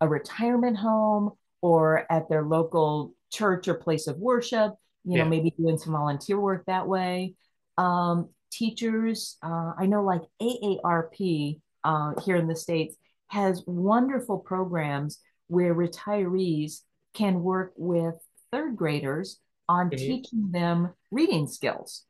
a 0.00 0.08
retirement 0.08 0.76
home 0.76 1.32
or 1.62 2.10
at 2.10 2.28
their 2.28 2.42
local 2.42 3.14
church 3.32 3.68
or 3.68 3.74
place 3.74 4.08
of 4.08 4.18
worship, 4.18 4.74
you 5.04 5.18
know, 5.18 5.24
yeah. 5.24 5.28
maybe 5.28 5.52
doing 5.56 5.78
some 5.78 5.92
volunteer 5.92 6.40
work 6.40 6.64
that 6.66 6.88
way. 6.88 7.34
Um, 7.76 8.30
teachers, 8.50 9.36
uh, 9.42 9.72
I 9.78 9.86
know 9.86 10.02
like 10.02 10.22
AARP 10.42 11.60
uh, 11.88 12.10
here 12.24 12.36
in 12.36 12.46
the 12.48 12.56
States 12.66 12.94
has 13.28 13.62
wonderful 13.66 14.38
programs 14.52 15.12
where 15.54 15.74
retirees 15.74 16.72
can 17.14 17.34
work 17.42 17.72
with 17.76 18.14
third 18.52 18.76
graders 18.76 19.40
on 19.68 19.86
Mm-hmm. 19.90 19.96
teaching 20.08 20.50
them 20.50 20.78
reading 21.10 21.46
skills. 21.46 22.04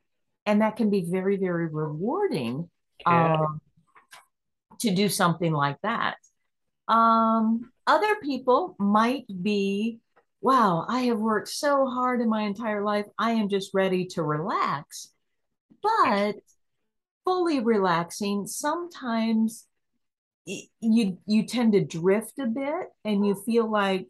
And 0.45 0.61
that 0.61 0.75
can 0.79 0.89
be 0.89 1.01
very, 1.17 1.37
very 1.37 1.67
rewarding 1.67 2.69
Yeah. 3.01 3.33
um, 3.35 3.61
to 4.83 4.89
do 5.01 5.07
something 5.09 5.53
like 5.65 5.79
that. 5.89 6.15
Um, 6.87 7.71
other 7.85 8.15
people 8.29 8.75
might 8.79 9.25
be, 9.49 9.99
wow, 10.41 10.85
I 10.87 11.01
have 11.09 11.19
worked 11.19 11.49
so 11.49 11.85
hard 11.85 12.21
in 12.21 12.29
my 12.29 12.43
entire 12.43 12.83
life. 12.83 13.05
I 13.17 13.31
am 13.39 13.47
just 13.49 13.73
ready 13.73 14.05
to 14.13 14.23
relax. 14.23 15.11
But 15.83 16.35
fully 17.25 17.59
relaxing, 17.59 18.47
sometimes 18.47 19.67
you 20.81 21.17
you 21.25 21.43
tend 21.43 21.73
to 21.73 21.83
drift 21.83 22.39
a 22.39 22.47
bit 22.47 22.87
and 23.05 23.25
you 23.25 23.35
feel 23.45 23.69
like 23.69 24.07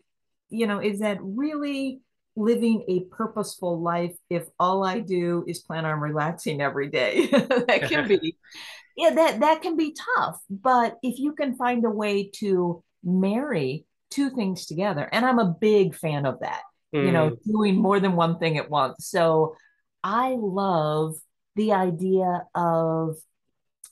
you 0.49 0.67
know 0.67 0.79
is 0.79 0.99
that 0.99 1.17
really 1.21 2.01
living 2.35 2.85
a 2.87 3.01
purposeful 3.13 3.81
life 3.81 4.15
if 4.29 4.45
all 4.59 4.85
i 4.85 4.99
do 4.99 5.43
is 5.47 5.59
plan 5.59 5.85
on 5.85 5.99
relaxing 5.99 6.61
every 6.61 6.89
day? 6.89 7.27
That 7.67 7.85
can 7.89 8.07
be 8.07 8.37
yeah 8.97 9.11
that 9.11 9.39
that 9.41 9.61
can 9.61 9.75
be 9.75 9.95
tough. 10.15 10.39
But 10.49 10.97
if 11.03 11.19
you 11.19 11.33
can 11.33 11.55
find 11.55 11.85
a 11.85 11.89
way 11.89 12.29
to 12.35 12.83
marry 13.03 13.85
two 14.09 14.29
things 14.31 14.65
together 14.65 15.07
and 15.11 15.25
i'm 15.25 15.39
a 15.39 15.55
big 15.61 15.95
fan 15.95 16.25
of 16.25 16.39
that 16.41 16.63
you 16.99 17.11
know 17.11 17.29
Mm, 17.29 17.37
doing 17.45 17.75
more 17.75 17.99
than 17.99 18.15
one 18.15 18.39
thing 18.39 18.57
at 18.57 18.69
once. 18.69 19.05
So 19.07 19.55
i 20.03 20.35
love 20.39 21.15
the 21.55 21.73
idea 21.73 22.43
of 22.55 23.17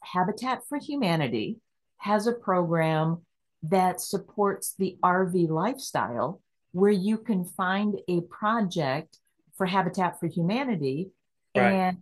Habitat 0.02 0.62
for 0.68 0.78
Humanity 0.78 1.58
has 1.98 2.28
a 2.28 2.34
program 2.34 3.22
that 3.64 4.00
supports 4.02 4.76
the 4.78 4.98
RV 5.04 5.50
lifestyle 5.50 6.42
where 6.72 6.92
you 6.92 7.18
can 7.18 7.44
find 7.44 8.00
a 8.08 8.22
project 8.22 9.18
for 9.56 9.66
Habitat 9.66 10.20
for 10.20 10.28
Humanity 10.28 11.10
right. 11.56 11.72
and 11.72 11.98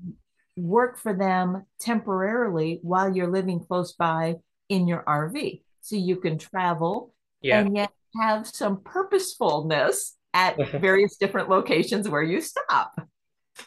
work 0.57 0.97
for 0.97 1.13
them 1.13 1.65
temporarily 1.79 2.79
while 2.81 3.13
you're 3.15 3.31
living 3.31 3.59
close 3.59 3.93
by 3.93 4.35
in 4.69 4.87
your 4.87 5.03
RV. 5.03 5.61
So 5.81 5.95
you 5.95 6.17
can 6.17 6.37
travel 6.37 7.13
Yeah. 7.41 7.59
and 7.61 7.75
yet 7.75 7.91
have 8.19 8.47
some 8.47 8.81
purposefulness 8.81 10.15
at 10.33 10.57
various 10.81 11.17
different 11.17 11.49
locations 11.49 12.09
where 12.09 12.23
you 12.23 12.41
stop. 12.41 13.07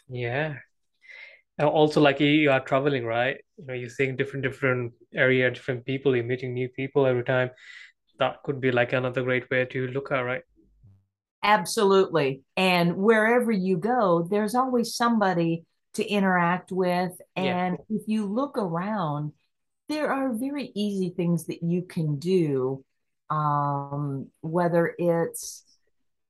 Yeah. 0.07 0.55
Also 1.59 1.99
like 1.99 2.19
you 2.19 2.51
are 2.51 2.61
traveling, 2.61 3.05
right? 3.05 3.37
You 3.57 3.65
know, 3.65 3.73
you're 3.73 3.89
seeing 3.89 4.15
different 4.15 4.43
different 4.43 4.93
area, 5.13 5.51
different 5.51 5.85
people, 5.85 6.15
you're 6.15 6.25
meeting 6.25 6.53
new 6.53 6.69
people 6.69 7.05
every 7.05 7.23
time. 7.23 7.51
That 8.19 8.43
could 8.43 8.61
be 8.61 8.71
like 8.71 8.93
another 8.93 9.23
great 9.23 9.49
way 9.49 9.65
to 9.65 9.87
look 9.87 10.11
at, 10.11 10.21
right? 10.21 10.41
Absolutely. 11.43 12.41
And 12.57 12.97
wherever 12.97 13.51
you 13.51 13.77
go, 13.77 14.27
there's 14.29 14.55
always 14.55 14.95
somebody 14.95 15.65
to 15.93 16.05
interact 16.05 16.71
with. 16.71 17.11
Yeah. 17.35 17.43
And 17.43 17.77
if 17.89 18.03
you 18.07 18.25
look 18.25 18.57
around, 18.57 19.33
there 19.87 20.11
are 20.11 20.33
very 20.33 20.71
easy 20.75 21.09
things 21.09 21.45
that 21.47 21.63
you 21.63 21.81
can 21.81 22.19
do, 22.19 22.83
um, 23.29 24.27
whether 24.41 24.93
it's 24.97 25.63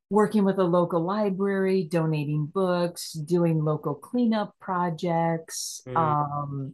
working 0.09 0.43
with 0.43 0.57
a 0.57 0.63
local 0.63 1.03
library, 1.03 1.83
donating 1.83 2.45
books, 2.47 3.13
doing 3.13 3.63
local 3.63 3.93
cleanup 3.93 4.55
projects, 4.59 5.81
Mm, 5.87 5.95
um, 5.95 6.73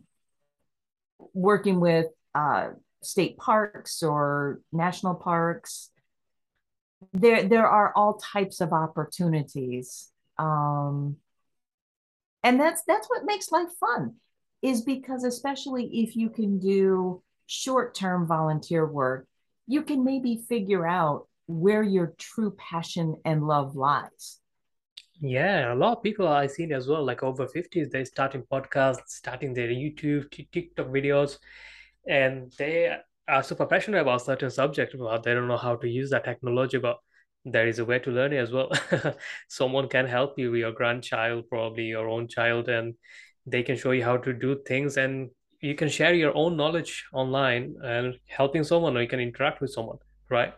working 1.34 1.80
with 1.80 2.08
uh, 2.34 2.70
state 3.02 3.38
parks 3.38 4.04
or 4.04 4.62
national 4.72 5.16
parks. 5.16 5.92
There 7.14 7.44
there 7.48 7.68
are 7.68 7.94
all 7.96 8.16
types 8.16 8.62
of 8.62 8.74
opportunities 8.74 10.12
um 10.38 11.16
and 12.44 12.60
that's 12.60 12.84
that's 12.88 13.08
what 13.10 13.26
makes 13.26 13.52
life 13.52 13.70
fun 13.80 14.16
is 14.62 14.82
because 14.82 15.24
especially 15.24 15.86
if 16.04 16.16
you 16.16 16.30
can 16.30 16.60
do 16.60 17.22
short-term 17.46 18.28
volunteer 18.28 18.86
work 18.86 19.28
you 19.68 19.82
can 19.84 20.04
maybe 20.04 20.44
figure 20.50 20.86
out 20.86 21.28
where 21.48 21.84
your 21.84 22.14
true 22.18 22.52
passion 22.58 23.16
and 23.26 23.46
love 23.48 23.76
lies 23.76 24.40
Yeah, 25.22 25.74
a 25.74 25.76
lot 25.76 25.98
of 25.98 26.04
people 26.04 26.28
I've 26.28 26.52
seen 26.52 26.74
as 26.74 26.88
well, 26.88 27.04
like 27.06 27.24
over 27.24 27.48
50s, 27.48 27.90
they're 27.90 28.06
starting 28.06 28.44
podcasts, 28.52 29.08
starting 29.10 29.54
their 29.54 29.70
YouTube, 29.70 30.30
TikTok 30.52 30.88
videos, 30.88 31.38
and 32.08 32.52
they 32.58 32.96
are 33.28 33.44
super 33.44 33.66
passionate 33.66 34.02
about 34.02 34.24
certain 34.24 34.50
subject, 34.52 34.96
but 34.98 35.24
they 35.24 35.34
don't 35.34 35.48
know 35.48 35.58
how 35.58 35.76
to 35.78 35.88
use 35.88 36.10
that 36.12 36.26
technology, 36.26 36.78
but 36.80 36.98
there 37.46 37.68
is 37.68 37.80
a 37.80 37.86
way 37.86 38.00
to 38.00 38.12
learn 38.12 38.34
it 38.34 38.38
as 38.38 38.52
well. 38.52 38.72
Someone 39.48 39.88
can 39.88 40.06
help 40.06 40.38
you, 40.38 40.54
your 40.56 40.74
grandchild, 40.74 41.46
probably 41.50 41.86
your 41.86 42.10
own 42.10 42.28
child, 42.28 42.68
and 42.68 42.96
they 43.46 43.64
can 43.64 43.78
show 43.78 43.92
you 43.92 44.04
how 44.04 44.18
to 44.18 44.34
do 44.34 44.62
things, 44.68 44.98
and 44.98 45.30
you 45.62 45.76
can 45.76 45.88
share 45.90 46.14
your 46.14 46.36
own 46.36 46.58
knowledge 46.58 47.06
online 47.14 47.76
and 47.84 48.16
helping 48.28 48.64
someone, 48.66 48.98
or 48.98 49.02
you 49.02 49.08
can 49.08 49.22
interact 49.22 49.62
with 49.62 49.72
someone, 49.72 49.98
right? 50.30 50.54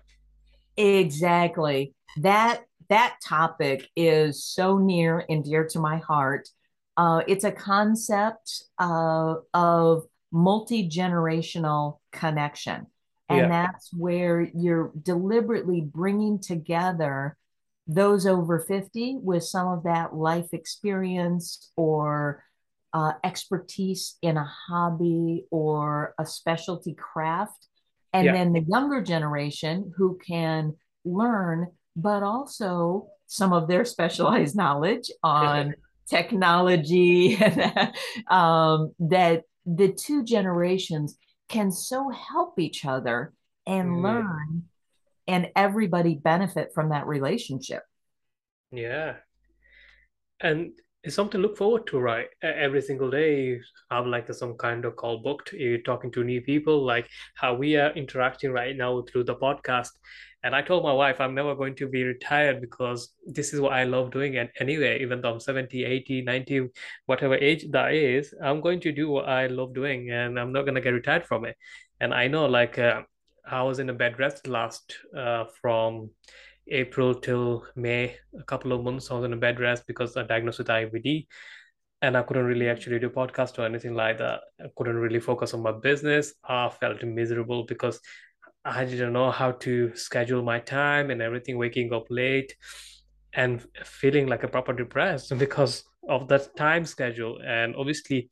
Exactly. 0.78 1.94
That 2.18 2.64
that 2.90 3.18
topic 3.24 3.90
is 3.96 4.44
so 4.44 4.78
near 4.78 5.26
and 5.30 5.44
dear 5.44 5.68
to 5.68 5.80
my 5.80 5.98
heart. 5.98 6.48
Uh, 6.96 7.22
it's 7.28 7.44
a 7.44 7.52
concept 7.52 8.64
uh, 8.80 9.36
of 9.54 10.04
multi-generational 10.32 12.00
connection. 12.12 12.88
And 13.30 13.40
Yeah, 13.40 13.48
that's 13.50 13.94
where 13.94 14.42
you're 14.42 14.92
deliberately 15.04 15.82
bringing 15.82 16.40
together 16.40 17.38
those 17.88 18.26
over 18.26 18.60
50 18.60 19.18
with 19.22 19.44
some 19.44 19.68
of 19.68 19.84
that 19.84 20.16
life 20.16 20.54
experience 20.54 21.72
or 21.76 22.44
uh, 22.94 23.14
expertise 23.24 24.18
in 24.22 24.38
a 24.38 24.50
hobby 24.68 25.46
or 25.52 26.16
a 26.18 26.26
specialty 26.26 26.94
craft. 26.94 27.68
And 28.18 28.26
yeah, 28.26 28.34
then 28.34 28.54
the 28.54 28.62
younger 28.62 29.02
generation 29.02 29.94
who 29.98 30.18
can 30.26 30.76
learn, 31.06 31.68
but 31.96 32.24
also 32.24 33.10
some 33.28 33.54
of 33.54 33.68
their 33.68 33.86
specialized 33.86 34.56
knowledge 34.56 35.12
on 35.24 35.76
technology 36.10 37.38
um, 38.30 38.94
that 39.00 39.44
the 39.66 39.90
two 39.92 40.24
generations 40.24 41.18
can 41.50 41.72
so 41.72 42.10
help 42.10 42.60
each 42.60 42.86
other 42.86 43.34
and 43.66 43.94
Mm, 43.94 44.02
learn 44.02 44.64
and 45.28 45.50
everybody 45.56 46.16
benefit 46.16 46.72
from 46.74 46.90
that 46.90 47.08
relationship. 47.08 47.84
yeah. 48.72 49.18
And 50.40 50.74
it's 51.04 51.16
something 51.16 51.42
to 51.42 51.48
look 51.48 51.58
forward 51.58 51.88
to, 51.88 52.00
right? 52.00 52.28
Every 52.42 52.82
single 52.82 53.10
day, 53.10 53.44
you 53.44 53.62
have 53.92 54.08
like 54.08 54.32
some 54.34 54.56
kind 54.56 54.84
of 54.84 54.96
call 54.96 55.20
booked. 55.20 55.54
You're 55.54 55.80
talking 55.80 56.12
to 56.12 56.24
new 56.24 56.42
people, 56.42 56.84
like 56.84 57.08
how 57.36 57.54
we 57.54 57.78
are 57.78 57.92
interacting 57.92 58.52
right 58.52 58.76
now 58.76 59.04
through 59.04 59.26
the 59.26 59.36
podcast. 59.36 59.92
And 60.44 60.56
I 60.56 60.62
told 60.62 60.84
my 60.84 60.94
wife 60.94 61.20
I'm 61.20 61.34
never 61.36 61.56
going 61.56 61.76
to 61.76 61.88
be 61.88 62.04
retired 62.04 62.62
because 62.62 63.14
this 63.26 63.54
is 63.54 63.60
what 63.60 63.74
I 63.74 63.84
love 63.84 64.12
doing. 64.12 64.38
And 64.38 64.50
anyway, 64.60 65.02
even 65.02 65.22
though 65.22 65.34
I'm 65.34 65.40
70, 65.40 65.84
80, 65.84 66.22
90, 66.24 66.70
whatever 67.06 67.36
age 67.36 67.66
that 67.72 67.94
is, 67.94 68.34
I'm 68.44 68.62
going 68.62 68.80
to 68.82 68.92
do 68.92 69.10
what 69.10 69.28
I 69.28 69.48
love 69.48 69.74
doing 69.74 70.12
and 70.12 70.40
I'm 70.40 70.52
not 70.52 70.64
going 70.64 70.76
to 70.76 70.82
get 70.82 70.94
retired 70.94 71.26
from 71.26 71.46
it. 71.46 71.56
And 72.00 72.14
I 72.14 72.28
know, 72.28 72.46
like, 72.46 72.78
uh, 72.78 73.02
I 73.50 73.64
was 73.64 73.80
in 73.80 73.90
a 73.90 73.94
bed 73.94 74.20
rest 74.20 74.48
last 74.48 74.98
uh, 75.18 75.46
from 75.62 76.12
April 76.70 77.16
till 77.16 77.66
May, 77.76 78.16
a 78.38 78.44
couple 78.44 78.72
of 78.72 78.84
months 78.84 79.10
I 79.10 79.16
was 79.16 79.26
in 79.26 79.34
a 79.34 79.38
bed 79.38 79.60
rest 79.60 79.86
because 79.88 80.18
I 80.18 80.24
diagnosed 80.24 80.60
with 80.60 80.68
IBD 80.68 81.28
and 82.02 82.16
I 82.16 82.22
couldn't 82.22 82.46
really 82.46 82.70
actually 82.70 83.00
do 83.00 83.10
podcast 83.10 83.58
or 83.58 83.66
anything 83.66 83.96
like 83.96 84.18
that. 84.20 84.42
I 84.60 84.68
couldn't 84.76 84.98
really 84.98 85.20
focus 85.20 85.54
on 85.54 85.64
my 85.64 85.72
business. 85.72 86.34
I 86.44 86.70
felt 86.70 87.04
miserable 87.04 87.66
because 87.66 88.00
I 88.64 88.86
didn't 88.86 89.14
know 89.14 89.32
how 89.32 89.52
to 89.52 89.96
schedule 89.96 90.44
my 90.44 90.60
time 90.60 91.10
and 91.10 91.22
everything, 91.22 91.58
waking 91.58 91.94
up 91.94 92.06
late 92.10 92.56
and 93.34 93.66
feeling 93.84 94.28
like 94.28 94.44
a 94.44 94.48
proper 94.48 94.74
depressed 94.74 95.36
because 95.38 95.84
of 96.10 96.28
that 96.28 96.56
time 96.56 96.86
schedule. 96.86 97.40
And 97.46 97.76
obviously, 97.76 98.30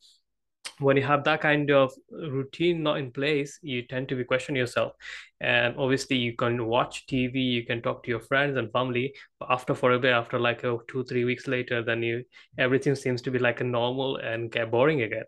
when 0.80 0.98
you 0.98 1.04
have 1.04 1.24
that 1.24 1.42
kind 1.42 1.72
of 1.72 1.94
routine 2.12 2.84
not 2.84 2.98
in 2.98 3.12
place, 3.12 3.60
you 3.62 3.84
tend 3.84 4.10
to 4.10 4.16
be 4.16 4.24
questioning 4.24 4.60
yourself. 4.60 4.94
And 5.40 5.76
obviously, 5.78 6.18
you 6.18 6.36
can 6.36 6.66
watch 6.66 7.06
TV, 7.08 7.36
you 7.36 7.66
can 7.66 7.82
talk 7.82 8.04
to 8.04 8.10
your 8.10 8.20
friends 8.20 8.58
and 8.58 8.72
family, 8.72 9.14
but 9.40 9.50
after 9.52 9.74
for 9.74 9.94
a 9.94 10.00
bit, 10.00 10.12
after 10.12 10.40
like 10.40 10.64
a 10.64 10.78
two, 10.88 11.04
three 11.06 11.24
weeks 11.24 11.48
later, 11.48 11.84
then 11.84 12.04
you 12.04 12.24
everything 12.58 12.96
seems 12.96 13.22
to 13.24 13.32
be 13.32 13.40
like 13.40 13.62
a 13.62 13.64
normal 13.64 14.18
and 14.18 14.52
get 14.52 14.72
boring 14.72 15.02
again. 15.02 15.26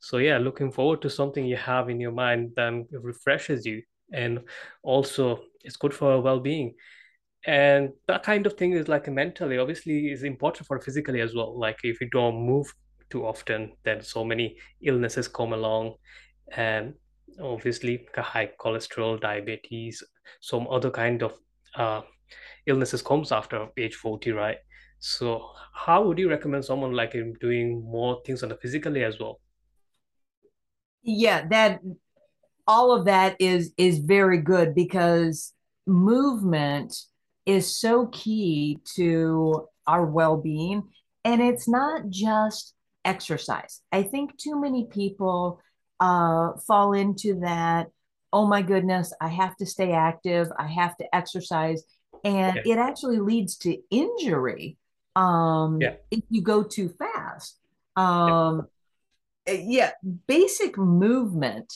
So 0.00 0.18
yeah, 0.18 0.38
looking 0.38 0.70
forward 0.70 1.02
to 1.02 1.10
something 1.10 1.44
you 1.44 1.56
have 1.56 1.88
in 1.90 2.00
your 2.00 2.12
mind 2.12 2.52
then 2.56 2.86
refreshes 2.92 3.66
you. 3.66 3.82
And 4.12 4.40
also 4.82 5.40
it's 5.62 5.76
good 5.76 5.92
for 5.92 6.20
well-being. 6.20 6.74
And 7.46 7.90
that 8.06 8.22
kind 8.22 8.46
of 8.46 8.54
thing 8.54 8.72
is 8.72 8.88
like 8.88 9.08
mentally, 9.08 9.58
obviously, 9.58 10.10
is 10.10 10.22
important 10.22 10.66
for 10.66 10.78
physically 10.80 11.20
as 11.20 11.34
well. 11.34 11.58
Like 11.58 11.78
if 11.82 12.00
you 12.00 12.08
don't 12.10 12.46
move 12.46 12.72
too 13.10 13.26
often, 13.26 13.72
that 13.84 14.04
so 14.04 14.24
many 14.24 14.56
illnesses 14.82 15.28
come 15.28 15.52
along, 15.52 15.94
and 16.52 16.94
obviously 17.40 18.06
high 18.16 18.50
cholesterol, 18.60 19.20
diabetes, 19.20 20.02
some 20.40 20.66
other 20.68 20.90
kind 20.90 21.22
of 21.22 21.34
uh, 21.74 22.02
illnesses 22.66 23.02
comes 23.02 23.32
after 23.32 23.68
age 23.76 23.94
40, 23.94 24.32
right? 24.32 24.58
So 24.98 25.50
how 25.72 26.04
would 26.04 26.18
you 26.18 26.28
recommend 26.28 26.64
someone 26.64 26.92
like 26.92 27.12
him 27.12 27.34
doing 27.40 27.82
more 27.82 28.20
things 28.26 28.42
on 28.42 28.48
the 28.48 28.56
physically 28.56 29.04
as 29.04 29.18
well? 29.20 29.40
Yeah, 31.02 31.46
that 31.48 31.80
all 32.66 32.92
of 32.92 33.06
that 33.06 33.36
is 33.38 33.72
is 33.78 33.98
very 33.98 34.38
good 34.42 34.74
because 34.74 35.54
movement 35.86 36.94
is 37.46 37.78
so 37.80 38.06
key 38.08 38.78
to 38.96 39.66
our 39.86 40.04
well-being 40.04 40.82
and 41.24 41.40
it's 41.40 41.66
not 41.66 42.10
just 42.10 42.74
exercise. 43.08 43.82
I 43.92 44.02
think 44.02 44.36
too 44.36 44.60
many 44.60 44.86
people 44.86 45.60
uh, 46.00 46.52
fall 46.66 46.92
into 46.92 47.40
that 47.40 47.88
oh 48.30 48.46
my 48.46 48.60
goodness 48.60 49.10
i 49.22 49.26
have 49.26 49.56
to 49.56 49.64
stay 49.64 49.90
active 49.92 50.46
i 50.58 50.66
have 50.66 50.94
to 50.98 51.04
exercise 51.14 51.82
and 52.24 52.60
Yeah, 52.62 52.74
it 52.74 52.78
actually 52.78 53.20
leads 53.20 53.56
to 53.56 53.74
injury 53.90 54.76
um, 55.18 55.80
yeah, 55.80 55.94
if 56.10 56.22
you 56.30 56.42
go 56.42 56.62
too 56.62 56.88
fast. 56.88 57.58
Yeah. 57.96 58.46
um, 58.46 58.68
eh, 59.46 59.64
yeah, 59.66 59.90
basic 60.28 60.78
movement 60.78 61.72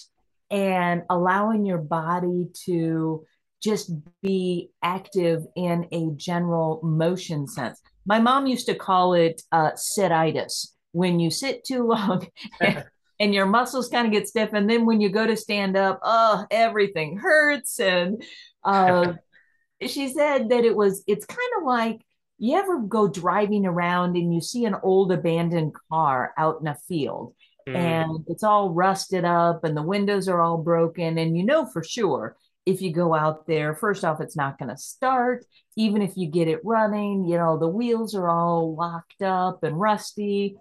and 0.50 1.02
allowing 1.10 1.66
your 1.66 1.78
body 1.78 2.48
to 2.66 3.26
just 3.60 3.92
be 4.22 4.70
active 4.82 5.44
in 5.56 5.88
a 5.90 6.10
general 6.16 6.80
motion 6.84 7.48
sense. 7.48 7.80
My 8.06 8.20
mom 8.20 8.46
used 8.46 8.66
to 8.66 8.74
call 8.74 9.14
it 9.14 9.42
uh, 9.50 9.72
sititis 9.72 10.68
when 10.92 11.20
you 11.20 11.30
sit 11.30 11.64
too 11.64 11.86
long 11.86 12.26
and 13.20 13.34
your 13.34 13.46
muscles 13.46 13.88
kind 13.88 14.06
of 14.06 14.12
get 14.12 14.28
stiff. 14.28 14.50
And 14.52 14.68
then 14.68 14.86
when 14.86 15.00
you 15.00 15.08
go 15.08 15.26
to 15.26 15.36
stand 15.36 15.76
up, 15.76 16.00
oh, 16.02 16.46
everything 16.50 17.18
hurts. 17.18 17.80
And 17.80 18.22
uh, 18.64 19.14
she 19.86 20.08
said 20.08 20.48
that 20.50 20.64
it 20.64 20.76
was 20.76 21.02
it's 21.06 21.26
kind 21.26 21.52
of 21.58 21.64
like 21.64 22.00
you 22.38 22.56
ever 22.56 22.80
go 22.80 23.08
driving 23.08 23.66
around 23.66 24.16
and 24.16 24.34
you 24.34 24.40
see 24.40 24.64
an 24.64 24.76
old 24.82 25.12
abandoned 25.12 25.72
car 25.90 26.32
out 26.36 26.60
in 26.60 26.66
a 26.66 26.76
field 26.88 27.34
Mm, 27.68 27.76
and 27.76 28.24
it's 28.26 28.42
all 28.42 28.70
rusted 28.70 29.24
up 29.24 29.62
and 29.62 29.76
the 29.76 29.82
windows 29.82 30.28
are 30.28 30.40
all 30.40 30.58
broken 30.58 31.16
and 31.18 31.36
you 31.36 31.44
know 31.44 31.64
for 31.64 31.84
sure 31.84 32.36
if 32.66 32.82
you 32.82 32.92
go 32.92 33.14
out 33.14 33.46
there 33.46 33.74
first 33.74 34.04
off 34.04 34.20
it's 34.20 34.36
not 34.36 34.58
going 34.58 34.68
to 34.68 34.76
start 34.76 35.44
even 35.76 36.02
if 36.02 36.16
you 36.16 36.28
get 36.28 36.48
it 36.48 36.60
running 36.64 37.24
you 37.24 37.36
know 37.38 37.58
the 37.58 37.68
wheels 37.68 38.16
are 38.16 38.28
all 38.28 38.74
locked 38.74 39.22
up 39.22 39.62
and 39.62 39.78
rusty 39.78 40.56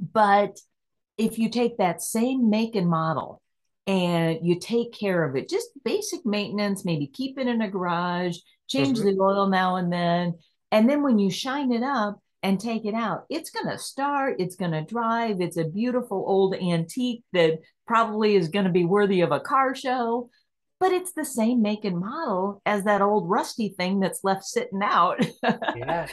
but 0.00 0.58
if 1.18 1.38
you 1.38 1.50
take 1.50 1.76
that 1.78 2.02
same 2.02 2.48
make 2.48 2.74
and 2.74 2.88
model 2.88 3.42
and 3.86 4.38
you 4.42 4.58
take 4.58 4.92
care 4.92 5.22
of 5.24 5.36
it, 5.36 5.48
just 5.48 5.68
basic 5.84 6.24
maintenance, 6.24 6.84
maybe 6.84 7.06
keep 7.06 7.38
it 7.38 7.46
in 7.46 7.60
a 7.60 7.70
garage, 7.70 8.38
change 8.68 8.98
mhm. 8.98 9.04
the 9.04 9.22
oil 9.22 9.48
now 9.48 9.76
and 9.76 9.92
then. 9.92 10.34
And 10.72 10.88
then 10.88 11.02
when 11.02 11.18
you 11.18 11.30
shine 11.30 11.72
it 11.72 11.82
up 11.82 12.20
and 12.42 12.58
take 12.58 12.86
it 12.86 12.94
out, 12.94 13.24
it's 13.28 13.50
going 13.50 13.68
to 13.68 13.78
start, 13.78 14.36
it's 14.38 14.56
going 14.56 14.70
to 14.70 14.82
drive. 14.82 15.40
It's 15.40 15.58
a 15.58 15.64
beautiful 15.64 16.24
old 16.26 16.54
antique 16.54 17.22
that 17.32 17.58
probably 17.86 18.36
is 18.36 18.48
going 18.48 18.64
to 18.64 18.72
be 18.72 18.84
worthy 18.84 19.20
of 19.20 19.32
a 19.32 19.40
car 19.40 19.74
show. 19.74 20.30
But 20.78 20.92
it's 20.92 21.12
the 21.12 21.26
same 21.26 21.60
make 21.60 21.84
and 21.84 21.98
model 21.98 22.62
as 22.64 22.84
that 22.84 23.02
old 23.02 23.28
rusty 23.28 23.74
thing 23.76 24.00
that's 24.00 24.24
left 24.24 24.44
sitting 24.44 24.80
out. 24.82 25.20
Yeah, 25.76 26.08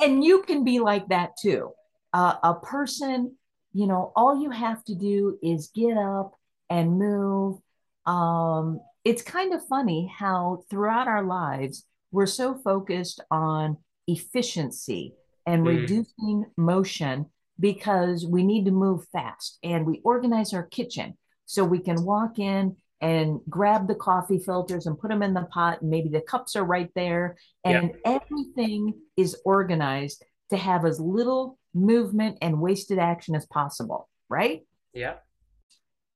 and 0.00 0.24
you 0.24 0.42
can 0.42 0.64
be 0.64 0.78
like 0.78 1.08
that 1.08 1.32
too. 1.40 1.72
Uh, 2.12 2.34
a 2.42 2.54
person, 2.54 3.36
you 3.72 3.86
know, 3.86 4.12
all 4.16 4.42
you 4.42 4.50
have 4.50 4.84
to 4.84 4.94
do 4.94 5.38
is 5.42 5.70
get 5.74 5.96
up 5.96 6.32
and 6.68 6.98
move. 6.98 7.58
Um, 8.06 8.80
it's 9.04 9.22
kind 9.22 9.54
of 9.54 9.66
funny 9.66 10.12
how 10.16 10.64
throughout 10.68 11.08
our 11.08 11.22
lives, 11.22 11.86
we're 12.12 12.26
so 12.26 12.54
focused 12.54 13.20
on 13.30 13.76
efficiency 14.06 15.14
and 15.46 15.62
mm, 15.62 15.66
reducing 15.66 16.46
motion 16.56 17.26
because 17.58 18.26
we 18.26 18.42
need 18.42 18.64
to 18.64 18.70
move 18.70 19.06
fast 19.12 19.58
and 19.62 19.86
we 19.86 20.00
organize 20.02 20.52
our 20.52 20.64
kitchen 20.64 21.16
so 21.46 21.64
we 21.64 21.78
can 21.78 22.04
walk 22.04 22.38
in 22.38 22.76
and 23.00 23.40
grab 23.48 23.88
the 23.88 23.94
coffee 23.94 24.38
filters 24.38 24.86
and 24.86 24.98
put 24.98 25.08
them 25.08 25.22
in 25.22 25.34
the 25.34 25.44
pot 25.44 25.80
and 25.80 25.90
maybe 25.90 26.08
the 26.08 26.20
cups 26.20 26.54
are 26.54 26.64
right 26.64 26.90
there. 26.94 27.36
And 27.64 27.92
everything 28.04 28.94
is 29.16 29.36
organized 29.44 30.24
to 30.50 30.56
have 30.56 30.84
as 30.84 31.00
little 31.00 31.58
movement 31.74 32.38
and 32.42 32.60
wasted 32.60 32.98
action 32.98 33.34
as 33.34 33.46
possible, 33.46 34.08
right? 34.28 34.62
yeah. 34.92 35.14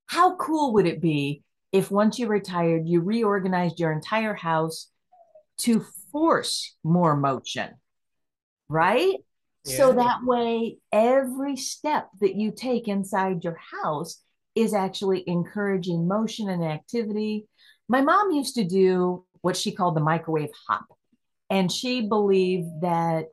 How 0.07 0.37
cool 0.37 0.75
would 0.75 0.87
it 0.87 1.01
be 1.01 1.43
if 1.73 1.91
once 1.91 2.19
you 2.19 2.29
retired, 2.29 2.87
you 2.87 3.01
reorganized 3.01 3.81
your 3.81 3.91
entire 3.91 4.35
house 4.35 4.91
to 5.59 5.85
force 6.13 6.77
more 6.85 7.17
motion, 7.17 7.71
right? 8.69 9.17
So 9.67 9.95
that 9.95 10.19
way, 10.25 10.77
every 10.93 11.57
step 11.57 12.11
that 12.21 12.35
you 12.35 12.53
take 12.55 12.87
inside 12.87 13.45
your 13.45 13.59
house 13.83 14.23
is 14.55 14.75
actually 14.75 15.25
encouraging 15.27 16.07
motion 16.07 16.51
and 16.51 16.63
activity. 16.63 17.47
My 17.89 18.03
mom 18.03 18.31
used 18.31 18.57
to 18.57 18.65
do 18.65 19.25
what 19.41 19.57
she 19.57 19.73
called 19.73 19.97
the 19.97 20.03
microwave 20.03 20.51
hop. 20.69 20.85
And 21.49 21.73
she 21.73 22.07
believed 22.07 22.83
that 22.83 23.29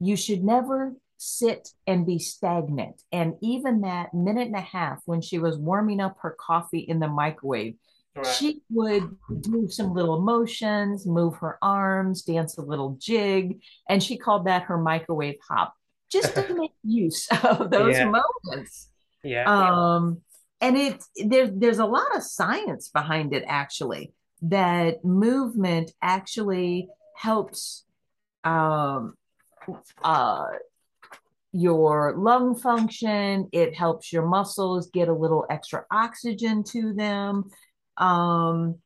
you 0.00 0.16
should 0.16 0.44
never 0.44 0.94
sit 1.24 1.70
and 1.86 2.06
be 2.06 2.18
stagnant. 2.18 3.02
And 3.10 3.34
even 3.40 3.80
that 3.80 4.12
minute 4.12 4.46
and 4.46 4.56
a 4.56 4.60
half 4.60 5.00
when 5.06 5.20
she 5.20 5.38
was 5.38 5.56
warming 5.56 6.00
up 6.00 6.16
her 6.20 6.36
coffee 6.38 6.80
in 6.80 7.00
the 7.00 7.08
microwave, 7.08 7.76
right. 8.14 8.26
she 8.26 8.62
would 8.70 9.16
do 9.40 9.68
some 9.68 9.94
little 9.94 10.20
motions, 10.20 11.06
move 11.06 11.36
her 11.36 11.58
arms, 11.62 12.22
dance 12.22 12.58
a 12.58 12.62
little 12.62 12.96
jig. 13.00 13.60
And 13.88 14.02
she 14.02 14.18
called 14.18 14.46
that 14.46 14.64
her 14.64 14.78
microwave 14.78 15.38
hop, 15.48 15.74
just 16.10 16.34
to 16.34 16.54
make 16.58 16.72
use 16.82 17.26
of 17.42 17.70
those 17.70 17.96
Yeah, 17.96 18.04
moments. 18.04 18.90
yeah. 19.22 19.44
Um, 19.46 20.20
and 20.60 20.76
it 20.76 21.02
there's 21.26 21.50
there's 21.54 21.78
a 21.78 21.86
lot 21.86 22.16
of 22.16 22.22
science 22.22 22.88
behind 22.88 23.34
it 23.34 23.44
actually 23.46 24.12
that 24.42 25.04
movement 25.04 25.92
actually 26.00 26.88
helps 27.16 27.84
um, 28.44 29.14
uh, 30.02 30.46
your 31.54 32.16
lung 32.18 32.56
function. 32.56 33.48
It 33.52 33.74
helps 33.74 34.12
your 34.12 34.26
muscles 34.26 34.90
get 34.90 35.08
a 35.08 35.14
little 35.14 35.46
extra 35.48 35.84
oxygen 35.90 36.64
to 36.64 36.92
them. 36.92 37.44
Um, 37.96 38.80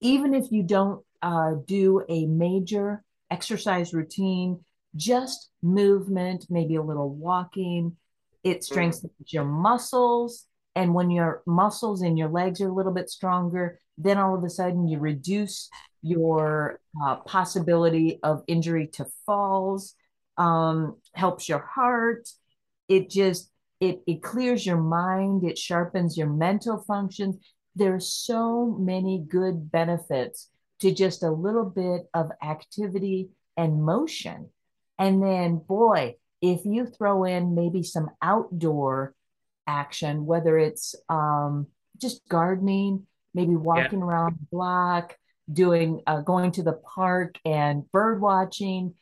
even 0.00 0.32
if 0.32 0.52
you 0.52 0.62
don't 0.62 1.04
uh, 1.22 1.54
do 1.66 2.04
a 2.08 2.26
major 2.26 3.02
exercise 3.32 3.92
routine, 3.92 4.64
just 4.94 5.50
movement, 5.60 6.46
maybe 6.48 6.76
a 6.76 6.82
little 6.82 7.10
walking, 7.10 7.96
it 8.44 8.62
strengthens 8.62 9.12
mm. 9.20 9.32
your 9.32 9.44
muscles. 9.44 10.46
And 10.76 10.94
when 10.94 11.10
your 11.10 11.42
muscles 11.46 12.02
and 12.02 12.16
your 12.16 12.28
legs 12.28 12.60
are 12.60 12.68
a 12.68 12.74
little 12.74 12.92
bit 12.92 13.10
stronger, 13.10 13.80
then 13.98 14.18
all 14.18 14.36
of 14.36 14.44
a 14.44 14.50
sudden 14.50 14.86
you 14.86 15.00
reduce 15.00 15.68
your 16.02 16.78
uh, 17.02 17.16
possibility 17.16 18.20
of 18.22 18.44
injury 18.46 18.86
to 18.86 19.06
falls, 19.26 19.96
um, 20.38 20.96
helps 21.12 21.48
your 21.48 21.58
heart. 21.58 22.28
It 22.88 23.10
just 23.10 23.50
it 23.80 24.00
it 24.06 24.22
clears 24.22 24.64
your 24.64 24.80
mind. 24.80 25.44
It 25.44 25.58
sharpens 25.58 26.16
your 26.16 26.28
mental 26.28 26.78
functions. 26.86 27.36
There's 27.74 28.12
so 28.12 28.66
many 28.66 29.24
good 29.28 29.70
benefits 29.70 30.48
to 30.80 30.92
just 30.92 31.22
a 31.22 31.30
little 31.30 31.64
bit 31.64 32.08
of 32.14 32.30
activity 32.42 33.30
and 33.56 33.82
motion. 33.82 34.50
And 34.98 35.22
then, 35.22 35.58
boy, 35.58 36.14
if 36.40 36.64
you 36.64 36.86
throw 36.86 37.24
in 37.24 37.54
maybe 37.54 37.82
some 37.82 38.10
outdoor 38.22 39.14
action, 39.66 40.24
whether 40.24 40.56
it's 40.56 40.94
um, 41.08 41.66
just 42.00 42.26
gardening, 42.28 43.06
maybe 43.34 43.54
walking 43.56 44.00
yeah. 44.00 44.04
around 44.06 44.38
the 44.40 44.46
block, 44.50 45.16
doing 45.52 46.02
uh, 46.06 46.20
going 46.20 46.52
to 46.52 46.62
the 46.62 46.80
park 46.94 47.36
and 47.44 47.90
bird 47.92 48.20
watching, 48.20 48.94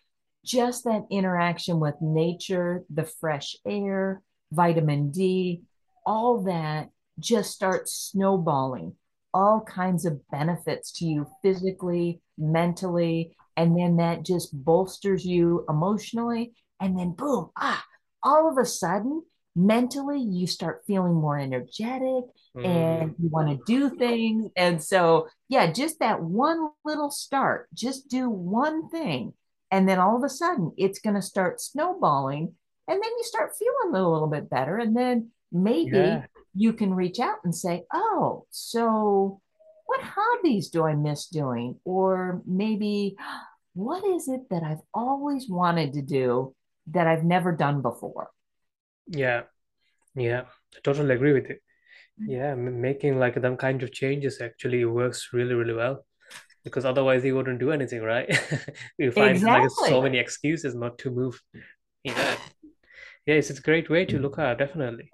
just 0.47 0.85
that 0.85 1.07
interaction 1.11 1.81
with 1.81 1.95
nature, 2.01 2.85
the 2.89 3.05
fresh 3.05 3.57
air, 3.67 4.23
vitamin 4.53 5.11
D, 5.11 5.63
all 6.07 6.45
that 6.45 6.91
just 7.19 7.51
starts 7.51 7.93
snowballing 8.13 8.95
all 9.37 9.61
kinds 9.61 10.07
of 10.07 10.19
benefits 10.31 10.91
to 10.93 11.05
you 11.05 11.27
physically, 11.43 12.23
mentally, 12.39 13.37
and 13.55 13.79
then 13.79 13.99
that 13.99 14.25
just 14.25 14.49
bolsters 14.65 15.27
you 15.27 15.63
emotionally. 15.69 16.55
And 16.81 16.99
then, 16.99 17.13
boom, 17.13 17.51
ah, 17.55 17.85
all 18.23 18.51
of 18.51 18.57
a 18.57 18.65
sudden, 18.65 19.23
mentally, 19.55 20.21
you 20.21 20.47
start 20.47 20.85
feeling 20.87 21.13
more 21.13 21.39
energetic 21.39 22.25
mm. 22.57 22.65
and 22.65 23.15
you 23.19 23.29
want 23.29 23.51
to 23.51 23.63
do 23.67 23.95
things. 23.95 24.51
And 24.57 24.83
so, 24.83 25.29
yeah, 25.51 25.71
just 25.71 25.99
that 25.99 26.23
one 26.23 26.71
little 26.87 27.11
start, 27.11 27.69
just 27.75 28.09
do 28.09 28.31
one 28.31 28.89
thing. 28.89 29.35
And 29.77 29.87
then 29.87 29.99
all 29.99 30.17
of 30.17 30.25
a 30.25 30.31
sudden, 30.31 30.73
it's 30.79 31.01
going 31.01 31.17
to 31.17 31.21
start 31.21 31.61
snowballing. 31.61 32.55
And 32.89 33.03
then 33.03 33.11
you 33.19 33.25
start 33.25 33.53
feeling 33.59 33.95
a 33.95 34.11
little 34.11 34.27
bit 34.27 34.49
better. 34.49 34.79
And 34.79 34.97
then 34.97 35.33
maybe 35.53 35.99
yeah. 35.99 36.25
you 36.55 36.73
can 36.73 36.95
reach 36.95 37.21
out 37.21 37.41
and 37.45 37.55
say, 37.55 37.85
Oh, 37.93 38.47
so 38.49 39.43
what 39.85 40.01
hobbies 40.03 40.71
do 40.71 40.85
I 40.85 40.95
miss 40.95 41.27
doing? 41.27 41.79
Or 41.85 42.41
maybe 42.47 43.17
what 43.75 44.03
is 44.03 44.29
it 44.29 44.49
that 44.49 44.63
I've 44.63 44.81
always 44.95 45.47
wanted 45.47 45.93
to 45.93 46.01
do 46.01 46.55
that 46.93 47.07
I've 47.07 47.25
never 47.25 47.53
done 47.53 47.83
before? 47.83 48.31
Yeah. 49.07 49.43
Yeah. 50.15 50.45
I 50.75 50.79
totally 50.83 51.15
agree 51.15 51.35
with 51.35 51.51
you. 51.51 51.57
Mm-hmm. 52.23 52.31
Yeah. 52.31 52.55
Making 52.55 53.19
like 53.19 53.35
them 53.35 53.59
kind 53.59 53.83
of 53.83 53.93
changes 53.93 54.41
actually 54.41 54.87
works 54.87 55.35
really, 55.35 55.53
really 55.53 55.75
well 55.75 56.07
because 56.67 56.85
otherwise 56.85 57.23
he 57.23 57.31
wouldn't 57.31 57.61
do 57.61 57.71
anything, 57.71 58.03
right? 58.03 58.29
you 58.99 59.13
find 59.13 59.37
exactly. 59.37 59.63
like 59.63 59.71
so 59.89 60.03
many 60.03 60.19
excuses 60.19 60.75
not 60.75 60.99
to 60.99 61.11
move. 61.11 61.41
Yeah. 62.03 62.37
Yes, 63.25 63.51
it's 63.51 63.61
a 63.61 63.63
great 63.63 63.89
way 63.89 64.05
to 64.05 64.19
look 64.19 64.37
at, 64.39 64.59
definitely. 64.59 65.09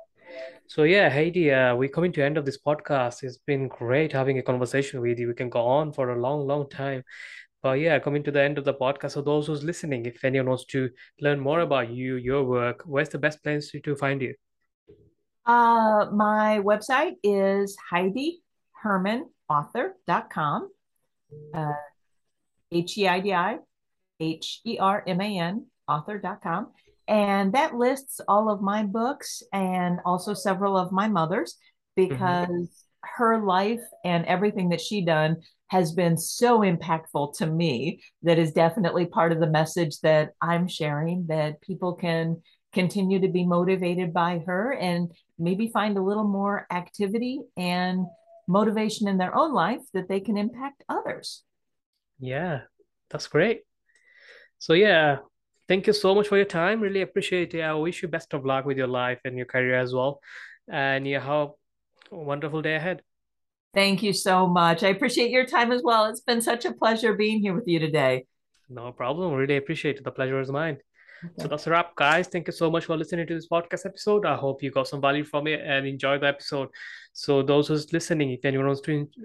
So 0.67 0.85
yeah, 0.85 1.11
Heidi, 1.11 1.53
uh, 1.53 1.77
we're 1.77 1.91
coming 1.91 2.13
to 2.13 2.25
end 2.25 2.39
of 2.39 2.47
this 2.47 2.59
podcast. 2.59 3.23
It's 3.23 3.37
been 3.37 3.69
great 3.69 4.13
having 4.13 4.39
a 4.39 4.43
conversation 4.43 5.03
with 5.03 5.19
you. 5.19 5.29
We 5.29 5.35
can 5.35 5.51
go 5.51 5.61
on 5.61 5.93
for 5.93 6.09
a 6.11 6.19
long, 6.19 6.47
long 6.47 6.71
time. 6.71 7.05
But 7.63 7.81
yeah, 7.81 7.99
coming 7.99 8.23
to 8.25 8.31
the 8.31 8.43
end 8.43 8.57
of 8.57 8.65
the 8.65 8.73
podcast. 8.73 9.11
So 9.13 9.21
those 9.21 9.47
who's 9.47 9.63
listening, 9.63 10.07
if 10.07 10.25
anyone 10.25 10.49
wants 10.49 10.65
to 10.67 10.89
learn 11.21 11.39
more 11.39 11.61
about 11.61 11.91
you, 11.91 12.17
your 12.17 12.45
work, 12.45 12.83
where's 12.87 13.11
the 13.11 13.19
best 13.19 13.43
place 13.43 13.71
to, 13.73 13.81
to 13.81 13.95
find 13.95 14.23
you? 14.23 14.35
Uh, 15.45 16.07
my 16.13 16.61
website 16.65 17.17
is 17.23 17.77
HeidiHerman.author.com. 17.93 20.71
Uh, 21.55 21.73
H 22.71 22.97
E 22.99 23.09
I 23.09 23.21
D 23.21 23.33
I 23.33 23.59
H 24.21 24.61
E 24.65 24.79
R 24.79 25.03
M 25.07 25.21
A 25.21 25.39
N 25.39 25.67
author.com. 25.89 26.69
And 27.09 27.53
that 27.53 27.75
lists 27.75 28.21
all 28.29 28.49
of 28.49 28.63
my 28.63 28.85
books 28.85 29.43
and 29.53 29.99
also 30.05 30.35
several 30.35 30.77
of 30.77 30.93
my 30.93 31.09
mother's 31.09 31.57
because 31.97 32.49
mm-hmm. 32.49 32.65
her 33.19 33.45
life 33.45 33.83
and 34.05 34.25
everything 34.27 34.69
that 34.71 34.81
she 34.81 35.05
done 35.05 35.39
has 35.69 35.93
been 35.93 36.17
so 36.17 36.61
impactful 36.61 37.37
to 37.39 37.47
me 37.47 38.01
that 38.23 38.39
is 38.39 38.53
definitely 38.53 39.07
part 39.07 39.33
of 39.33 39.41
the 39.41 39.51
message 39.51 40.01
that 40.01 40.31
I'm 40.41 40.69
sharing 40.69 41.27
that 41.29 41.61
people 41.61 41.95
can 41.95 42.43
continue 42.73 43.21
to 43.21 43.29
be 43.29 43.45
motivated 43.45 44.13
by 44.13 44.43
her 44.47 44.73
and 44.73 45.11
maybe 45.39 45.69
find 45.69 45.97
a 45.99 46.03
little 46.03 46.29
more 46.29 46.67
activity 46.71 47.41
and 47.57 48.07
motivation 48.53 49.09
in 49.09 49.19
their 49.19 49.35
own 49.35 49.53
life 49.53 49.81
that 49.95 50.09
they 50.09 50.21
can 50.21 50.37
impact 50.37 50.85
others. 50.89 51.43
Yeah, 52.21 52.63
that's 53.11 53.27
great. 53.27 53.63
So 54.59 54.75
yeah, 54.75 55.19
thank 55.69 55.87
you 55.87 55.93
so 55.93 56.15
much 56.15 56.29
for 56.29 56.37
your 56.37 56.47
time. 56.47 56.81
Really 56.81 57.03
appreciate 57.03 57.55
it. 57.55 57.63
I 57.63 57.75
wish 57.75 58.03
you 58.03 58.09
best 58.09 58.35
of 58.35 58.45
luck 58.45 58.65
with 58.65 58.77
your 58.77 58.87
life 58.87 59.21
and 59.25 59.37
your 59.37 59.47
career 59.47 59.79
as 59.79 59.93
well. 59.93 60.21
And 60.69 61.07
you 61.07 61.19
have 61.19 61.49
a 62.13 62.17
wonderful 62.17 62.63
day 62.63 62.77
ahead. 62.77 63.03
Thank 63.75 64.03
you 64.03 64.13
so 64.13 64.47
much. 64.47 64.83
I 64.83 64.89
appreciate 64.89 65.31
your 65.31 65.47
time 65.47 65.73
as 65.73 65.83
well. 65.83 66.05
It's 66.05 66.21
been 66.21 66.43
such 66.43 66.65
a 66.65 66.73
pleasure 66.73 67.15
being 67.15 67.41
here 67.41 67.55
with 67.55 67.67
you 67.67 67.79
today. 67.79 68.27
No 68.69 68.93
problem. 68.93 69.33
Really 69.33 69.57
appreciate 69.57 69.97
it. 69.97 70.05
The 70.05 70.13
pleasure 70.13 70.41
is 70.41 70.51
mine. 70.51 70.77
So 71.39 71.49
that's 71.49 71.67
a 71.67 71.71
wrap, 71.71 71.95
guys. 71.95 72.27
Thank 72.27 72.49
you 72.49 72.53
so 72.53 72.71
much 72.71 72.87
for 72.87 72.97
listening 72.97 73.27
to 73.27 73.35
this 73.35 73.49
podcast 73.49 73.87
episode. 73.87 74.27
I 74.27 74.35
hope 74.35 74.63
you 74.63 74.71
got 74.71 74.89
some 74.89 75.01
value 75.01 75.25
from 75.25 75.47
it 75.47 75.61
and 75.65 75.87
enjoy 75.87 76.19
the 76.19 76.27
episode. 76.27 76.69
So 77.13 77.43
those 77.43 77.69
who's 77.69 77.93
listening, 77.93 78.33
if 78.33 78.45
anyone 78.45 78.69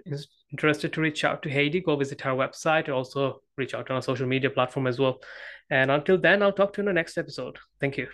is 0.06 0.28
interested 0.52 0.94
to 0.94 1.02
reach 1.02 1.24
out 1.24 1.42
to 1.44 1.50
Heidi, 1.50 1.82
go 1.82 1.96
visit 1.96 2.22
her 2.22 2.32
website. 2.32 2.88
Also 2.94 3.42
reach 3.58 3.74
out 3.74 3.90
on 3.90 3.96
our 3.96 4.02
social 4.02 4.28
media 4.28 4.50
platform 4.50 4.88
as 4.88 5.00
well. 5.00 5.20
And 5.70 5.90
until 5.90 6.18
then, 6.18 6.44
I'll 6.44 6.54
talk 6.54 6.74
to 6.74 6.82
you 6.82 6.84
in 6.84 6.88
the 6.88 6.94
next 6.94 7.18
episode. 7.18 7.58
Thank 7.80 7.98
you. 7.98 8.08